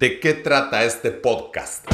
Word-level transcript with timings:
¿De 0.00 0.18
qué 0.18 0.32
trata 0.32 0.82
este 0.84 1.10
podcast? 1.10 1.84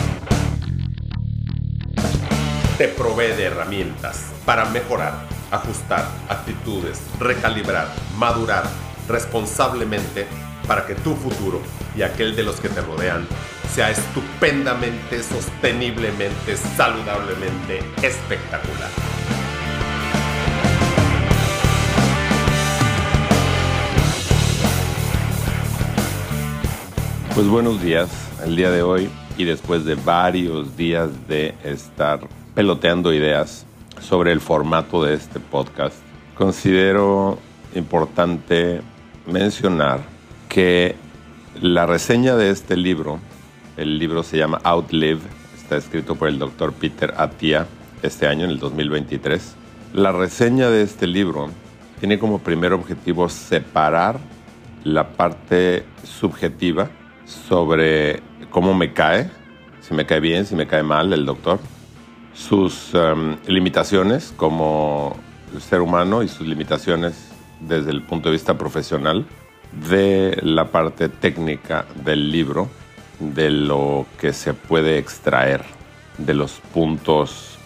Te 2.79 2.86
provee 2.86 3.32
de 3.36 3.47
herramientas 3.47 4.32
para 4.45 4.64
mejorar, 4.67 5.27
ajustar 5.51 6.06
actitudes, 6.29 7.00
recalibrar, 7.19 7.88
madurar 8.16 8.62
responsablemente 9.08 10.29
para 10.69 10.87
que 10.87 10.95
tu 10.95 11.16
futuro 11.16 11.61
y 11.96 12.03
aquel 12.03 12.37
de 12.37 12.45
los 12.45 12.61
que 12.61 12.69
te 12.69 12.80
rodean 12.80 13.27
sea 13.75 13.91
estupendamente, 13.91 15.20
sosteniblemente, 15.25 16.57
saludablemente 16.57 17.80
espectacular. 18.04 19.16
Pues 27.37 27.48
buenos 27.48 27.82
días, 27.82 28.09
el 28.46 28.57
día 28.57 28.71
de 28.71 28.80
hoy 28.80 29.11
y 29.36 29.45
después 29.45 29.85
de 29.85 29.95
varios 29.95 30.75
días 30.75 31.11
de 31.29 31.54
estar 31.64 32.20
peloteando 32.54 33.12
ideas 33.12 33.66
sobre 34.00 34.32
el 34.32 34.40
formato 34.40 35.04
de 35.04 35.12
este 35.12 35.38
podcast, 35.38 35.96
considero 36.34 37.38
importante 37.74 38.80
mencionar 39.26 40.00
que 40.48 40.96
la 41.60 41.84
reseña 41.84 42.36
de 42.36 42.48
este 42.48 42.74
libro, 42.74 43.18
el 43.76 43.98
libro 43.98 44.23
se 44.23 44.38
llama 44.38 44.62
Outlive, 44.64 45.20
está 45.59 45.76
escrito 45.76 46.14
por 46.14 46.28
el 46.28 46.38
doctor 46.38 46.73
Peter 46.73 47.12
Atia 47.18 47.66
este 48.02 48.26
año, 48.26 48.46
en 48.46 48.52
el 48.52 48.59
2023. 48.59 49.56
La 49.92 50.10
reseña 50.10 50.70
de 50.70 50.80
este 50.80 51.06
libro 51.06 51.50
tiene 52.00 52.18
como 52.18 52.38
primer 52.38 52.73
objetivo 52.73 53.28
separar 53.28 54.18
la 54.84 55.10
parte 55.10 55.84
subjetiva 56.02 56.88
sobre 57.26 58.22
cómo 58.50 58.72
me 58.72 58.92
cae, 58.92 59.30
si 59.80 59.94
me 59.94 60.06
cae 60.06 60.20
bien, 60.20 60.46
si 60.46 60.54
me 60.54 60.66
cae 60.66 60.82
mal 60.82 61.12
el 61.12 61.26
doctor, 61.26 61.59
sus 62.32 62.95
um, 62.95 63.37
limitaciones 63.46 64.33
como 64.37 65.17
ser 65.59 65.81
humano 65.81 66.23
y 66.23 66.28
sus 66.28 66.47
limitaciones 66.47 67.31
desde 67.61 67.91
el 67.91 68.03
punto 68.03 68.28
de 68.28 68.34
vista 68.34 68.56
profesional, 68.56 69.27
de 69.89 70.39
la 70.42 70.70
parte 70.70 71.09
técnica 71.09 71.86
del 72.05 72.31
libro, 72.31 72.69
de 73.19 73.51
lo 73.51 74.06
que 74.19 74.33
se 74.33 74.55
puede 74.55 74.98
extraer 74.98 75.62
de 76.19 76.34
los 76.34 76.61
puntos 76.73 77.58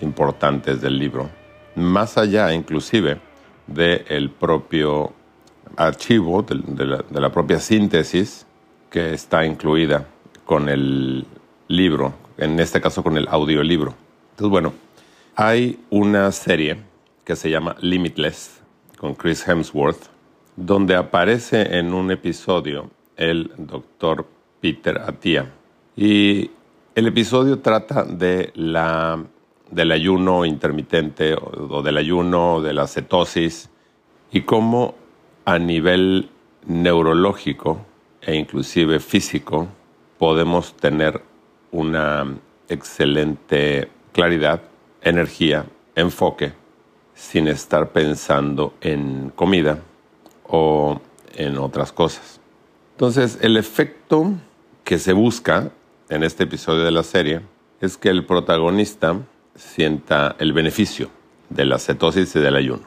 importantes 0.00 0.80
del 0.80 0.98
libro, 0.98 1.30
más 1.76 2.18
allá 2.18 2.52
inclusive 2.52 3.18
del 3.66 4.30
propio 4.30 5.12
archivo, 5.76 6.42
de 6.42 7.20
la 7.20 7.32
propia 7.32 7.60
síntesis 7.60 8.46
que 8.94 9.12
está 9.12 9.44
incluida 9.44 10.06
con 10.44 10.68
el 10.68 11.26
libro, 11.66 12.14
en 12.38 12.60
este 12.60 12.80
caso 12.80 13.02
con 13.02 13.16
el 13.16 13.26
audiolibro. 13.26 13.92
Entonces, 14.30 14.50
bueno, 14.50 14.72
hay 15.34 15.80
una 15.90 16.30
serie 16.30 16.76
que 17.24 17.34
se 17.34 17.50
llama 17.50 17.74
Limitless 17.80 18.62
con 18.96 19.16
Chris 19.16 19.48
Hemsworth, 19.48 20.04
donde 20.54 20.94
aparece 20.94 21.76
en 21.76 21.92
un 21.92 22.12
episodio 22.12 22.88
el 23.16 23.50
doctor 23.58 24.28
Peter 24.60 24.98
Atia. 24.98 25.50
Y 25.96 26.52
el 26.94 27.08
episodio 27.08 27.58
trata 27.58 28.04
de 28.04 28.52
la, 28.54 29.24
del 29.72 29.90
ayuno 29.90 30.44
intermitente 30.44 31.34
o 31.34 31.82
del 31.82 31.96
ayuno, 31.96 32.60
de 32.60 32.72
la 32.72 32.86
cetosis 32.86 33.70
y 34.30 34.42
cómo 34.42 34.94
a 35.44 35.58
nivel 35.58 36.30
neurológico 36.68 37.84
e 38.26 38.34
inclusive 38.34 39.00
físico, 39.00 39.68
podemos 40.18 40.74
tener 40.74 41.22
una 41.70 42.36
excelente 42.68 43.88
claridad, 44.12 44.62
energía, 45.02 45.66
enfoque, 45.94 46.52
sin 47.14 47.48
estar 47.48 47.90
pensando 47.90 48.74
en 48.80 49.30
comida 49.34 49.78
o 50.44 51.00
en 51.34 51.58
otras 51.58 51.92
cosas. 51.92 52.40
Entonces, 52.92 53.38
el 53.42 53.56
efecto 53.56 54.32
que 54.84 54.98
se 54.98 55.12
busca 55.12 55.70
en 56.08 56.22
este 56.22 56.44
episodio 56.44 56.84
de 56.84 56.90
la 56.90 57.02
serie 57.02 57.40
es 57.80 57.96
que 57.96 58.08
el 58.08 58.24
protagonista 58.24 59.16
sienta 59.54 60.36
el 60.38 60.52
beneficio 60.52 61.10
de 61.48 61.64
la 61.64 61.78
cetosis 61.78 62.34
y 62.36 62.40
del 62.40 62.56
ayuno. 62.56 62.82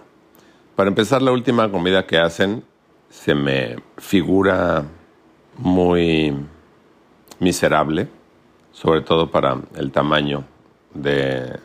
Para 0.75 0.90
empezar, 0.90 1.22
la 1.22 1.31
última 1.31 1.69
comida 1.72 2.06
que 2.06 2.19
hacen 2.19 2.64
se 3.09 3.34
me 3.36 3.78
figura 3.98 4.86
muy 5.57 6.35
miserable, 7.40 8.07
sobre 8.72 9.01
todo 9.01 9.31
para 9.31 9.57
el 9.75 9.91
tamaño 9.91 10.44
de 10.94 11.59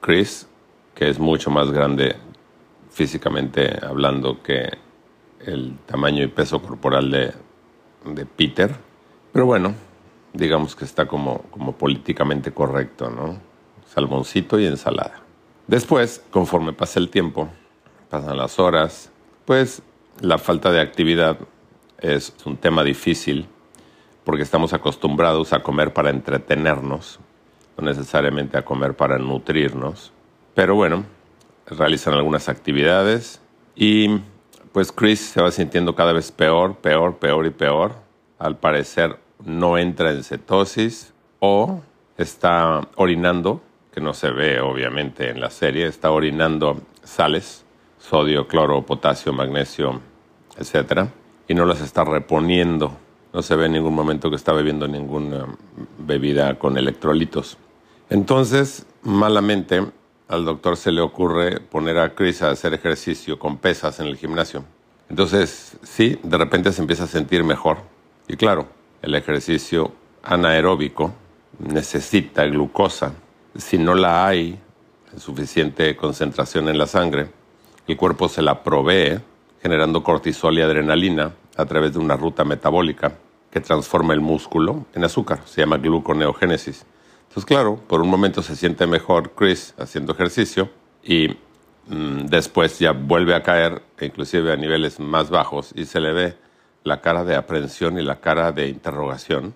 Chris, 0.00 0.48
que 0.94 1.08
es 1.08 1.18
mucho 1.18 1.50
más 1.50 1.70
grande 1.70 2.16
físicamente 2.90 3.78
hablando 3.84 4.42
que 4.42 4.70
el 5.40 5.76
tamaño 5.86 6.22
y 6.22 6.28
peso 6.28 6.60
corporal 6.62 7.10
de, 7.10 7.32
de 8.04 8.26
Peter. 8.26 8.76
Pero 9.32 9.46
bueno, 9.46 9.74
digamos 10.32 10.76
que 10.76 10.84
está 10.84 11.06
como, 11.06 11.42
como 11.50 11.72
políticamente 11.72 12.52
correcto, 12.52 13.10
¿no? 13.10 13.38
Salmoncito 13.86 14.58
y 14.58 14.66
ensalada. 14.66 15.20
Después, 15.66 16.22
conforme 16.30 16.72
pasa 16.72 17.00
el 17.00 17.08
tiempo, 17.08 17.48
pasan 18.10 18.36
las 18.36 18.58
horas, 18.58 19.10
pues 19.44 19.82
la 20.20 20.38
falta 20.38 20.70
de 20.70 20.80
actividad 20.80 21.38
es 22.02 22.34
un 22.44 22.56
tema 22.56 22.82
difícil 22.82 23.46
porque 24.24 24.42
estamos 24.42 24.72
acostumbrados 24.72 25.52
a 25.52 25.62
comer 25.62 25.92
para 25.92 26.10
entretenernos, 26.10 27.18
no 27.76 27.84
necesariamente 27.84 28.58
a 28.58 28.64
comer 28.64 28.94
para 28.94 29.18
nutrirnos. 29.18 30.12
Pero 30.54 30.74
bueno, 30.74 31.04
realizan 31.66 32.14
algunas 32.14 32.48
actividades 32.48 33.40
y 33.74 34.20
pues 34.72 34.92
Chris 34.92 35.20
se 35.20 35.42
va 35.42 35.50
sintiendo 35.50 35.94
cada 35.94 36.12
vez 36.12 36.30
peor, 36.30 36.76
peor, 36.76 37.18
peor 37.18 37.46
y 37.46 37.50
peor. 37.50 37.94
Al 38.38 38.56
parecer 38.56 39.18
no 39.44 39.78
entra 39.78 40.10
en 40.10 40.24
cetosis 40.24 41.14
o 41.38 41.80
está 42.16 42.88
orinando, 42.96 43.62
que 43.92 44.00
no 44.00 44.14
se 44.14 44.30
ve 44.30 44.60
obviamente 44.60 45.30
en 45.30 45.40
la 45.40 45.50
serie, 45.50 45.86
está 45.86 46.10
orinando 46.10 46.80
sales, 47.02 47.64
sodio, 47.98 48.46
cloro, 48.46 48.82
potasio, 48.82 49.32
magnesio, 49.32 50.00
etcétera 50.56 51.08
y 51.52 51.54
no 51.54 51.66
las 51.66 51.82
está 51.82 52.02
reponiendo. 52.02 52.96
No 53.34 53.42
se 53.42 53.56
ve 53.56 53.66
en 53.66 53.72
ningún 53.72 53.94
momento 53.94 54.30
que 54.30 54.36
está 54.36 54.54
bebiendo 54.54 54.88
ninguna 54.88 55.46
bebida 55.98 56.58
con 56.58 56.78
electrolitos. 56.78 57.58
Entonces, 58.08 58.86
malamente, 59.02 59.86
al 60.28 60.46
doctor 60.46 60.78
se 60.78 60.92
le 60.92 61.02
ocurre 61.02 61.60
poner 61.60 61.98
a 61.98 62.14
Chris 62.14 62.40
a 62.40 62.48
hacer 62.48 62.72
ejercicio 62.72 63.38
con 63.38 63.58
pesas 63.58 64.00
en 64.00 64.06
el 64.06 64.16
gimnasio. 64.16 64.64
Entonces, 65.10 65.76
sí, 65.82 66.18
de 66.22 66.38
repente 66.38 66.72
se 66.72 66.80
empieza 66.80 67.04
a 67.04 67.06
sentir 67.06 67.44
mejor. 67.44 67.76
Y 68.28 68.36
claro, 68.36 68.66
el 69.02 69.14
ejercicio 69.14 69.92
anaeróbico 70.22 71.12
necesita 71.58 72.46
glucosa. 72.46 73.12
Si 73.58 73.76
no 73.76 73.94
la 73.94 74.26
hay 74.26 74.58
en 75.12 75.20
suficiente 75.20 75.94
concentración 75.96 76.70
en 76.70 76.78
la 76.78 76.86
sangre, 76.86 77.28
el 77.86 77.96
cuerpo 77.98 78.30
se 78.30 78.40
la 78.40 78.62
provee 78.62 79.20
generando 79.60 80.02
cortisol 80.02 80.58
y 80.58 80.62
adrenalina 80.62 81.32
a 81.56 81.66
través 81.66 81.92
de 81.92 81.98
una 81.98 82.16
ruta 82.16 82.44
metabólica 82.44 83.14
que 83.50 83.60
transforma 83.60 84.14
el 84.14 84.20
músculo 84.20 84.86
en 84.94 85.04
azúcar. 85.04 85.40
Se 85.44 85.60
llama 85.60 85.76
gluconeogénesis. 85.76 86.86
Entonces, 87.22 87.44
claro, 87.44 87.76
por 87.76 88.00
un 88.00 88.08
momento 88.08 88.42
se 88.42 88.56
siente 88.56 88.86
mejor 88.86 89.32
Chris 89.32 89.74
haciendo 89.78 90.12
ejercicio 90.12 90.70
y 91.02 91.28
mm, 91.88 92.26
después 92.26 92.78
ya 92.78 92.92
vuelve 92.92 93.34
a 93.34 93.42
caer, 93.42 93.82
inclusive 94.00 94.52
a 94.52 94.56
niveles 94.56 95.00
más 95.00 95.30
bajos, 95.30 95.72
y 95.74 95.84
se 95.84 96.00
le 96.00 96.12
ve 96.12 96.36
la 96.84 97.00
cara 97.00 97.24
de 97.24 97.36
aprensión 97.36 97.98
y 97.98 98.02
la 98.02 98.20
cara 98.20 98.52
de 98.52 98.68
interrogación, 98.68 99.54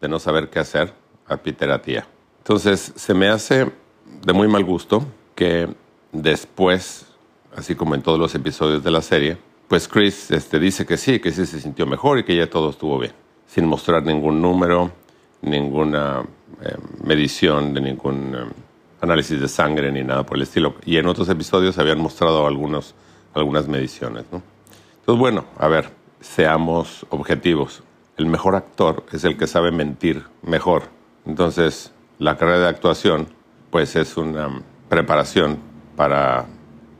de 0.00 0.08
no 0.08 0.18
saber 0.18 0.48
qué 0.50 0.58
hacer 0.58 0.92
a 1.26 1.36
Peter 1.38 1.70
Atía. 1.70 2.06
Entonces, 2.38 2.92
se 2.96 3.14
me 3.14 3.28
hace 3.28 3.70
de 4.24 4.32
muy 4.32 4.48
mal 4.48 4.64
gusto 4.64 5.04
que 5.34 5.68
después, 6.12 7.06
así 7.56 7.74
como 7.74 7.94
en 7.94 8.02
todos 8.02 8.18
los 8.18 8.34
episodios 8.34 8.82
de 8.82 8.90
la 8.90 9.02
serie, 9.02 9.38
pues 9.68 9.86
Chris 9.86 10.30
este, 10.30 10.58
dice 10.58 10.86
que 10.86 10.96
sí, 10.96 11.20
que 11.20 11.30
sí 11.30 11.44
se 11.44 11.60
sintió 11.60 11.86
mejor 11.86 12.18
y 12.18 12.24
que 12.24 12.34
ya 12.34 12.48
todo 12.48 12.70
estuvo 12.70 12.98
bien, 12.98 13.12
sin 13.46 13.66
mostrar 13.66 14.02
ningún 14.02 14.40
número, 14.40 14.90
ninguna 15.42 16.24
eh, 16.62 16.76
medición, 17.04 17.74
de 17.74 17.82
ningún 17.82 18.34
eh, 18.34 18.52
análisis 19.02 19.38
de 19.38 19.46
sangre 19.46 19.92
ni 19.92 20.02
nada 20.02 20.24
por 20.24 20.38
el 20.38 20.44
estilo. 20.44 20.74
Y 20.86 20.96
en 20.96 21.06
otros 21.06 21.28
episodios 21.28 21.78
habían 21.78 22.00
mostrado 22.00 22.46
algunos, 22.46 22.94
algunas 23.34 23.68
mediciones. 23.68 24.24
¿no? 24.32 24.42
Entonces, 25.00 25.20
bueno, 25.20 25.44
a 25.58 25.68
ver, 25.68 25.90
seamos 26.20 27.06
objetivos. 27.10 27.82
El 28.16 28.26
mejor 28.26 28.56
actor 28.56 29.04
es 29.12 29.24
el 29.24 29.36
que 29.36 29.46
sabe 29.46 29.70
mentir 29.70 30.24
mejor. 30.42 30.84
Entonces, 31.26 31.92
la 32.18 32.38
carrera 32.38 32.60
de 32.60 32.68
actuación, 32.68 33.28
pues 33.70 33.94
es 33.96 34.16
una 34.16 34.62
preparación 34.88 35.58
para, 35.94 36.46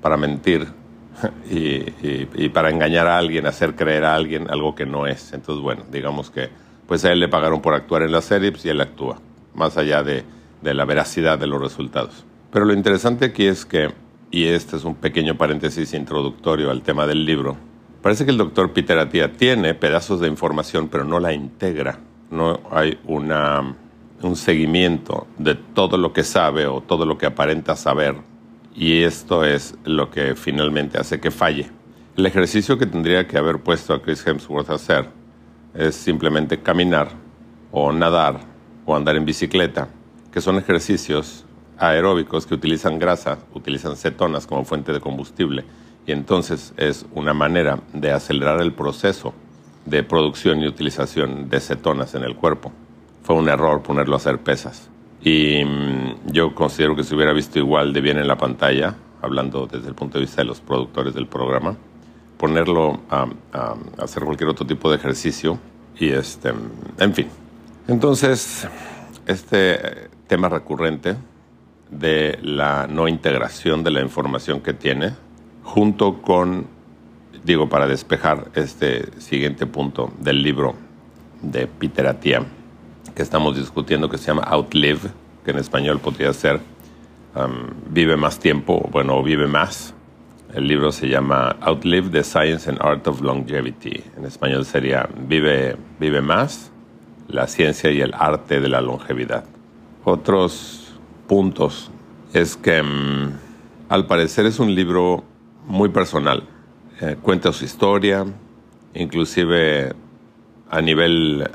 para 0.02 0.16
mentir 0.18 0.77
y, 1.50 2.48
para 2.50 2.70
engañar 2.70 3.06
a 3.06 3.18
alguien, 3.18 3.46
hacer 3.46 3.74
creer 3.74 4.04
a 4.04 4.14
alguien 4.14 4.50
algo 4.50 4.74
que 4.74 4.86
no 4.86 5.06
es. 5.06 5.32
Entonces, 5.32 5.62
bueno, 5.62 5.84
digamos 5.90 6.30
que 6.30 6.48
pues 6.86 7.04
a 7.04 7.12
él 7.12 7.20
le 7.20 7.28
pagaron 7.28 7.60
por 7.60 7.74
actuar 7.74 8.02
en 8.02 8.12
la 8.12 8.22
serie 8.22 8.50
pues, 8.50 8.64
y 8.64 8.70
él 8.70 8.80
actúa, 8.80 9.20
más 9.54 9.76
allá 9.76 10.02
de, 10.02 10.24
de 10.62 10.74
la 10.74 10.84
veracidad 10.84 11.38
de 11.38 11.46
los 11.46 11.60
resultados. 11.60 12.24
Pero 12.50 12.64
lo 12.64 12.72
interesante 12.72 13.26
aquí 13.26 13.46
es 13.46 13.66
que, 13.66 13.90
y 14.30 14.44
este 14.44 14.76
es 14.76 14.84
un 14.84 14.94
pequeño 14.94 15.36
paréntesis 15.36 15.92
introductorio 15.92 16.70
al 16.70 16.82
tema 16.82 17.06
del 17.06 17.26
libro, 17.26 17.56
parece 18.02 18.24
que 18.24 18.30
el 18.30 18.38
doctor 18.38 18.72
Peter 18.72 18.98
Atia 18.98 19.32
tiene 19.32 19.74
pedazos 19.74 20.20
de 20.20 20.28
información, 20.28 20.88
pero 20.88 21.04
no 21.04 21.20
la 21.20 21.34
integra. 21.34 21.98
No 22.30 22.60
hay 22.70 22.98
una, 23.04 23.74
un 24.22 24.36
seguimiento 24.36 25.26
de 25.38 25.54
todo 25.54 25.96
lo 25.96 26.12
que 26.12 26.24
sabe 26.24 26.66
o 26.66 26.80
todo 26.80 27.04
lo 27.06 27.18
que 27.18 27.26
aparenta 27.26 27.76
saber. 27.76 28.16
Y 28.80 29.02
esto 29.02 29.44
es 29.44 29.74
lo 29.82 30.08
que 30.08 30.36
finalmente 30.36 30.98
hace 30.98 31.18
que 31.18 31.32
falle. 31.32 31.68
El 32.16 32.26
ejercicio 32.26 32.78
que 32.78 32.86
tendría 32.86 33.26
que 33.26 33.36
haber 33.36 33.58
puesto 33.58 33.92
a 33.92 34.00
Chris 34.00 34.24
Hemsworth 34.24 34.70
a 34.70 34.74
hacer 34.74 35.08
es 35.74 35.96
simplemente 35.96 36.62
caminar 36.62 37.08
o 37.72 37.90
nadar 37.90 38.38
o 38.86 38.94
andar 38.94 39.16
en 39.16 39.24
bicicleta, 39.24 39.88
que 40.30 40.40
son 40.40 40.58
ejercicios 40.58 41.44
aeróbicos 41.76 42.46
que 42.46 42.54
utilizan 42.54 43.00
grasa, 43.00 43.40
utilizan 43.52 43.96
cetonas 43.96 44.46
como 44.46 44.64
fuente 44.64 44.92
de 44.92 45.00
combustible 45.00 45.64
y 46.06 46.12
entonces 46.12 46.72
es 46.76 47.04
una 47.16 47.34
manera 47.34 47.80
de 47.92 48.12
acelerar 48.12 48.60
el 48.62 48.74
proceso 48.74 49.34
de 49.86 50.04
producción 50.04 50.60
y 50.60 50.68
utilización 50.68 51.48
de 51.48 51.58
cetonas 51.58 52.14
en 52.14 52.22
el 52.22 52.36
cuerpo. 52.36 52.70
Fue 53.24 53.34
un 53.34 53.48
error 53.48 53.82
ponerlo 53.82 54.14
a 54.14 54.18
hacer 54.18 54.38
pesas. 54.38 54.88
Y 55.22 55.64
mm, 55.64 56.32
yo 56.32 56.54
considero 56.54 56.94
que 56.94 57.04
se 57.04 57.14
hubiera 57.14 57.32
visto 57.32 57.58
igual 57.58 57.92
de 57.92 58.00
bien 58.00 58.18
en 58.18 58.28
la 58.28 58.36
pantalla, 58.36 58.94
hablando 59.22 59.66
desde 59.66 59.88
el 59.88 59.94
punto 59.94 60.18
de 60.18 60.24
vista 60.24 60.42
de 60.42 60.46
los 60.46 60.60
productores 60.60 61.14
del 61.14 61.26
programa, 61.26 61.76
ponerlo 62.36 63.00
a, 63.10 63.26
hacer 63.98 64.22
cualquier 64.24 64.48
otro 64.48 64.66
tipo 64.66 64.90
de 64.90 64.96
ejercicio 64.96 65.58
y 65.98 66.10
este, 66.10 66.52
en 66.98 67.14
fin. 67.14 67.28
Entonces, 67.88 68.68
este 69.26 70.08
tema 70.28 70.48
recurrente 70.48 71.16
de 71.90 72.38
la 72.42 72.86
no 72.86 73.08
integración 73.08 73.82
de 73.82 73.90
la 73.90 74.00
información 74.00 74.60
que 74.60 74.74
tiene, 74.74 75.14
junto 75.64 76.22
con, 76.22 76.66
digo, 77.44 77.68
para 77.68 77.86
despejar 77.86 78.50
este 78.54 79.20
siguiente 79.20 79.66
punto 79.66 80.12
del 80.20 80.42
libro 80.42 80.74
de 81.42 81.66
Peter 81.66 82.06
Atia, 82.06 82.44
que 83.18 83.24
estamos 83.24 83.56
discutiendo, 83.56 84.08
que 84.08 84.16
se 84.16 84.28
llama 84.28 84.44
Outlive, 84.44 85.10
que 85.44 85.50
en 85.50 85.58
español 85.58 85.98
podría 85.98 86.32
ser 86.32 86.60
um, 87.34 87.66
Vive 87.90 88.16
más 88.16 88.38
tiempo, 88.38 88.88
bueno, 88.92 89.20
Vive 89.24 89.48
más. 89.48 89.92
El 90.54 90.68
libro 90.68 90.92
se 90.92 91.08
llama 91.08 91.56
Outlive 91.62 92.10
the 92.10 92.22
Science 92.22 92.70
and 92.70 92.78
Art 92.80 93.08
of 93.08 93.20
Longevity. 93.20 94.04
En 94.16 94.24
español 94.24 94.64
sería 94.64 95.08
Vive, 95.26 95.76
Vive 95.98 96.20
más, 96.20 96.70
la 97.26 97.48
ciencia 97.48 97.90
y 97.90 98.00
el 98.00 98.14
arte 98.14 98.60
de 98.60 98.68
la 98.68 98.80
longevidad. 98.80 99.42
Otros 100.04 100.94
puntos 101.26 101.90
es 102.32 102.56
que 102.56 102.80
um, 102.82 103.32
al 103.88 104.06
parecer 104.06 104.46
es 104.46 104.60
un 104.60 104.76
libro 104.76 105.24
muy 105.66 105.88
personal. 105.88 106.44
Eh, 107.00 107.16
cuenta 107.20 107.52
su 107.52 107.64
historia, 107.64 108.24
inclusive 108.94 109.92
a 110.70 110.80
nivel 110.80 111.50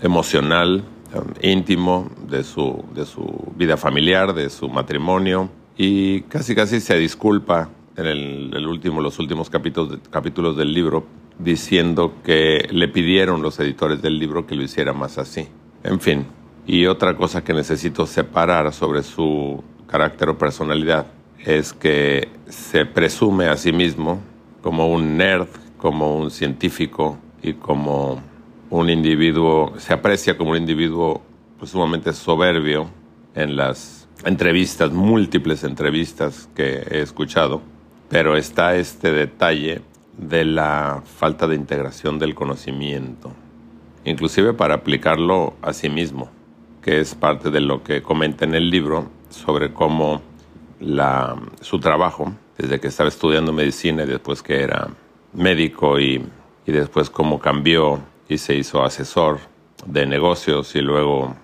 emocional, 0.00 0.84
íntimo, 1.40 2.10
de 2.28 2.44
su, 2.44 2.84
de 2.94 3.04
su 3.04 3.52
vida 3.56 3.76
familiar, 3.76 4.34
de 4.34 4.50
su 4.50 4.68
matrimonio, 4.68 5.50
y 5.76 6.22
casi 6.22 6.54
casi 6.54 6.80
se 6.80 6.96
disculpa 6.96 7.70
en 7.96 8.06
el, 8.06 8.66
último, 8.66 9.00
los 9.00 9.18
últimos 9.18 9.50
capítulos, 9.50 9.98
capítulos 10.10 10.56
del 10.56 10.72
libro 10.72 11.04
diciendo 11.38 12.14
que 12.24 12.68
le 12.70 12.88
pidieron 12.88 13.42
los 13.42 13.58
editores 13.58 14.00
del 14.02 14.18
libro 14.18 14.46
que 14.46 14.54
lo 14.54 14.62
hiciera 14.62 14.92
más 14.92 15.18
así. 15.18 15.48
En 15.82 16.00
fin, 16.00 16.26
y 16.66 16.86
otra 16.86 17.16
cosa 17.16 17.42
que 17.42 17.52
necesito 17.52 18.06
separar 18.06 18.72
sobre 18.72 19.02
su 19.02 19.62
carácter 19.86 20.28
o 20.28 20.38
personalidad 20.38 21.06
es 21.44 21.72
que 21.72 22.28
se 22.48 22.86
presume 22.86 23.46
a 23.46 23.56
sí 23.56 23.72
mismo 23.72 24.20
como 24.62 24.88
un 24.88 25.16
nerd, 25.16 25.48
como 25.76 26.16
un 26.16 26.30
científico 26.30 27.18
y 27.42 27.54
como 27.54 28.22
un 28.72 28.88
individuo, 28.88 29.74
se 29.76 29.92
aprecia 29.92 30.38
como 30.38 30.52
un 30.52 30.56
individuo 30.56 31.20
pues, 31.58 31.72
sumamente 31.72 32.14
soberbio 32.14 32.88
en 33.34 33.54
las 33.54 34.08
entrevistas, 34.24 34.90
múltiples 34.92 35.62
entrevistas 35.62 36.48
que 36.54 36.82
he 36.90 37.02
escuchado, 37.02 37.60
pero 38.08 38.34
está 38.34 38.74
este 38.76 39.12
detalle 39.12 39.82
de 40.16 40.46
la 40.46 41.02
falta 41.04 41.46
de 41.46 41.54
integración 41.54 42.18
del 42.18 42.34
conocimiento, 42.34 43.30
inclusive 44.06 44.54
para 44.54 44.76
aplicarlo 44.76 45.52
a 45.60 45.74
sí 45.74 45.90
mismo, 45.90 46.30
que 46.80 46.98
es 46.98 47.14
parte 47.14 47.50
de 47.50 47.60
lo 47.60 47.82
que 47.82 48.00
comenta 48.00 48.46
en 48.46 48.54
el 48.54 48.70
libro 48.70 49.10
sobre 49.28 49.74
cómo 49.74 50.22
su 51.60 51.78
trabajo, 51.78 52.32
desde 52.56 52.80
que 52.80 52.88
estaba 52.88 53.10
estudiando 53.10 53.52
medicina 53.52 54.04
y 54.04 54.06
después 54.06 54.42
que 54.42 54.62
era 54.62 54.88
médico 55.34 56.00
y, 56.00 56.24
y 56.66 56.72
después 56.72 57.10
cómo 57.10 57.38
cambió 57.38 58.00
y 58.32 58.38
se 58.38 58.54
hizo 58.54 58.82
asesor 58.82 59.40
de 59.86 60.06
negocios 60.06 60.74
y 60.74 60.80
luego 60.80 61.34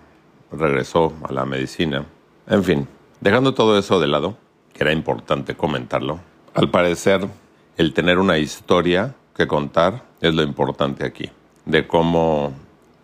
regresó 0.52 1.12
a 1.23 1.32
la 1.32 1.44
medicina. 1.44 2.05
En 2.46 2.64
fin, 2.64 2.88
dejando 3.20 3.55
todo 3.55 3.79
eso 3.79 4.00
de 4.00 4.06
lado, 4.06 4.37
que 4.73 4.85
era 4.85 4.93
importante 4.93 5.55
comentarlo, 5.55 6.20
al 6.55 6.70
parecer 6.70 7.26
el 7.76 7.93
tener 7.93 8.19
una 8.19 8.38
historia 8.38 9.14
que 9.37 9.46
contar 9.46 10.05
es 10.20 10.35
lo 10.35 10.43
importante 10.43 11.05
aquí, 11.05 11.31
de 11.64 11.87
cómo 11.87 12.52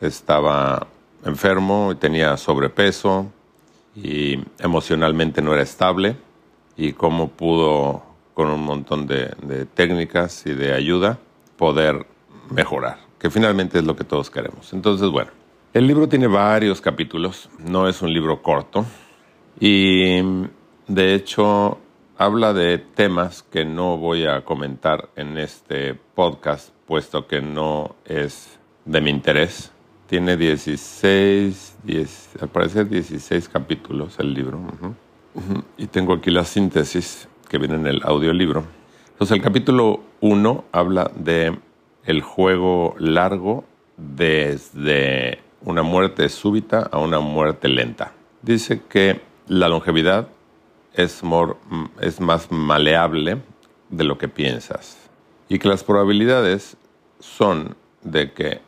estaba 0.00 0.86
enfermo 1.24 1.92
y 1.92 1.96
tenía 1.96 2.36
sobrepeso, 2.36 3.30
y 3.96 4.40
emocionalmente 4.58 5.40
no 5.40 5.52
era 5.52 5.62
estable 5.62 6.16
y 6.76 6.92
cómo 6.92 7.28
pudo 7.28 8.02
con 8.34 8.48
un 8.48 8.64
montón 8.64 9.06
de, 9.06 9.66
técnicas 9.74 10.44
y 10.46 10.54
de 10.54 10.72
ayuda 10.72 11.18
poder 11.56 12.06
mejorar, 12.50 12.98
que 13.24 13.30
finalmente 13.30 13.78
es 13.78 13.84
lo 13.86 13.96
que 13.96 14.04
todos 14.04 14.28
queremos. 14.28 14.74
Entonces, 14.74 15.08
bueno, 15.08 15.30
el 15.72 15.86
libro 15.86 16.06
tiene 16.10 16.26
varios 16.26 16.82
capítulos, 16.82 17.48
no 17.58 17.88
es 17.88 18.02
un 18.02 18.12
libro 18.12 18.42
corto 18.42 18.84
y 19.58 20.20
de 20.88 21.14
hecho 21.14 21.78
habla 22.18 22.52
de 22.52 22.76
temas 22.76 23.42
que 23.42 23.64
no 23.64 23.96
voy 23.96 24.26
a 24.26 24.44
comentar 24.44 25.08
en 25.16 25.38
este 25.38 25.94
podcast, 25.94 26.74
puesto 26.86 27.26
que 27.26 27.40
no 27.40 27.96
es 28.04 28.58
de 28.84 29.00
mi 29.00 29.08
interés. 29.08 29.72
Tiene 30.06 30.36
16, 30.36 31.78
10, 31.82 32.30
al 32.42 32.48
parecer 32.50 32.90
16 32.90 33.48
capítulos 33.48 34.18
el 34.18 34.34
libro. 34.34 34.60
Y 35.78 35.86
tengo 35.86 36.12
aquí 36.12 36.30
la 36.30 36.44
síntesis 36.44 37.26
que 37.48 37.56
viene 37.56 37.76
en 37.76 37.86
el 37.86 38.02
audiolibro. 38.04 38.64
Entonces 39.12 39.34
el 39.34 39.42
capítulo 39.42 40.00
1 40.20 40.64
habla 40.72 41.10
de 41.16 41.58
el 42.06 42.20
juego 42.22 42.94
largo 42.98 43.64
desde 43.96 45.38
una 45.62 45.82
muerte 45.82 46.28
súbita 46.28 46.88
a 46.90 46.98
una 46.98 47.20
muerte 47.20 47.68
lenta. 47.68 48.12
Dice 48.42 48.82
que 48.88 49.20
la 49.48 49.68
longevidad 49.68 50.28
es, 50.92 51.22
es 52.00 52.20
más 52.20 52.50
maleable 52.50 53.38
de 53.88 54.04
lo 54.04 54.18
que 54.18 54.28
piensas 54.28 54.98
y 55.48 55.58
que 55.58 55.68
las 55.68 55.84
probabilidades 55.84 56.76
son 57.20 57.76
de 58.02 58.32
que 58.32 58.60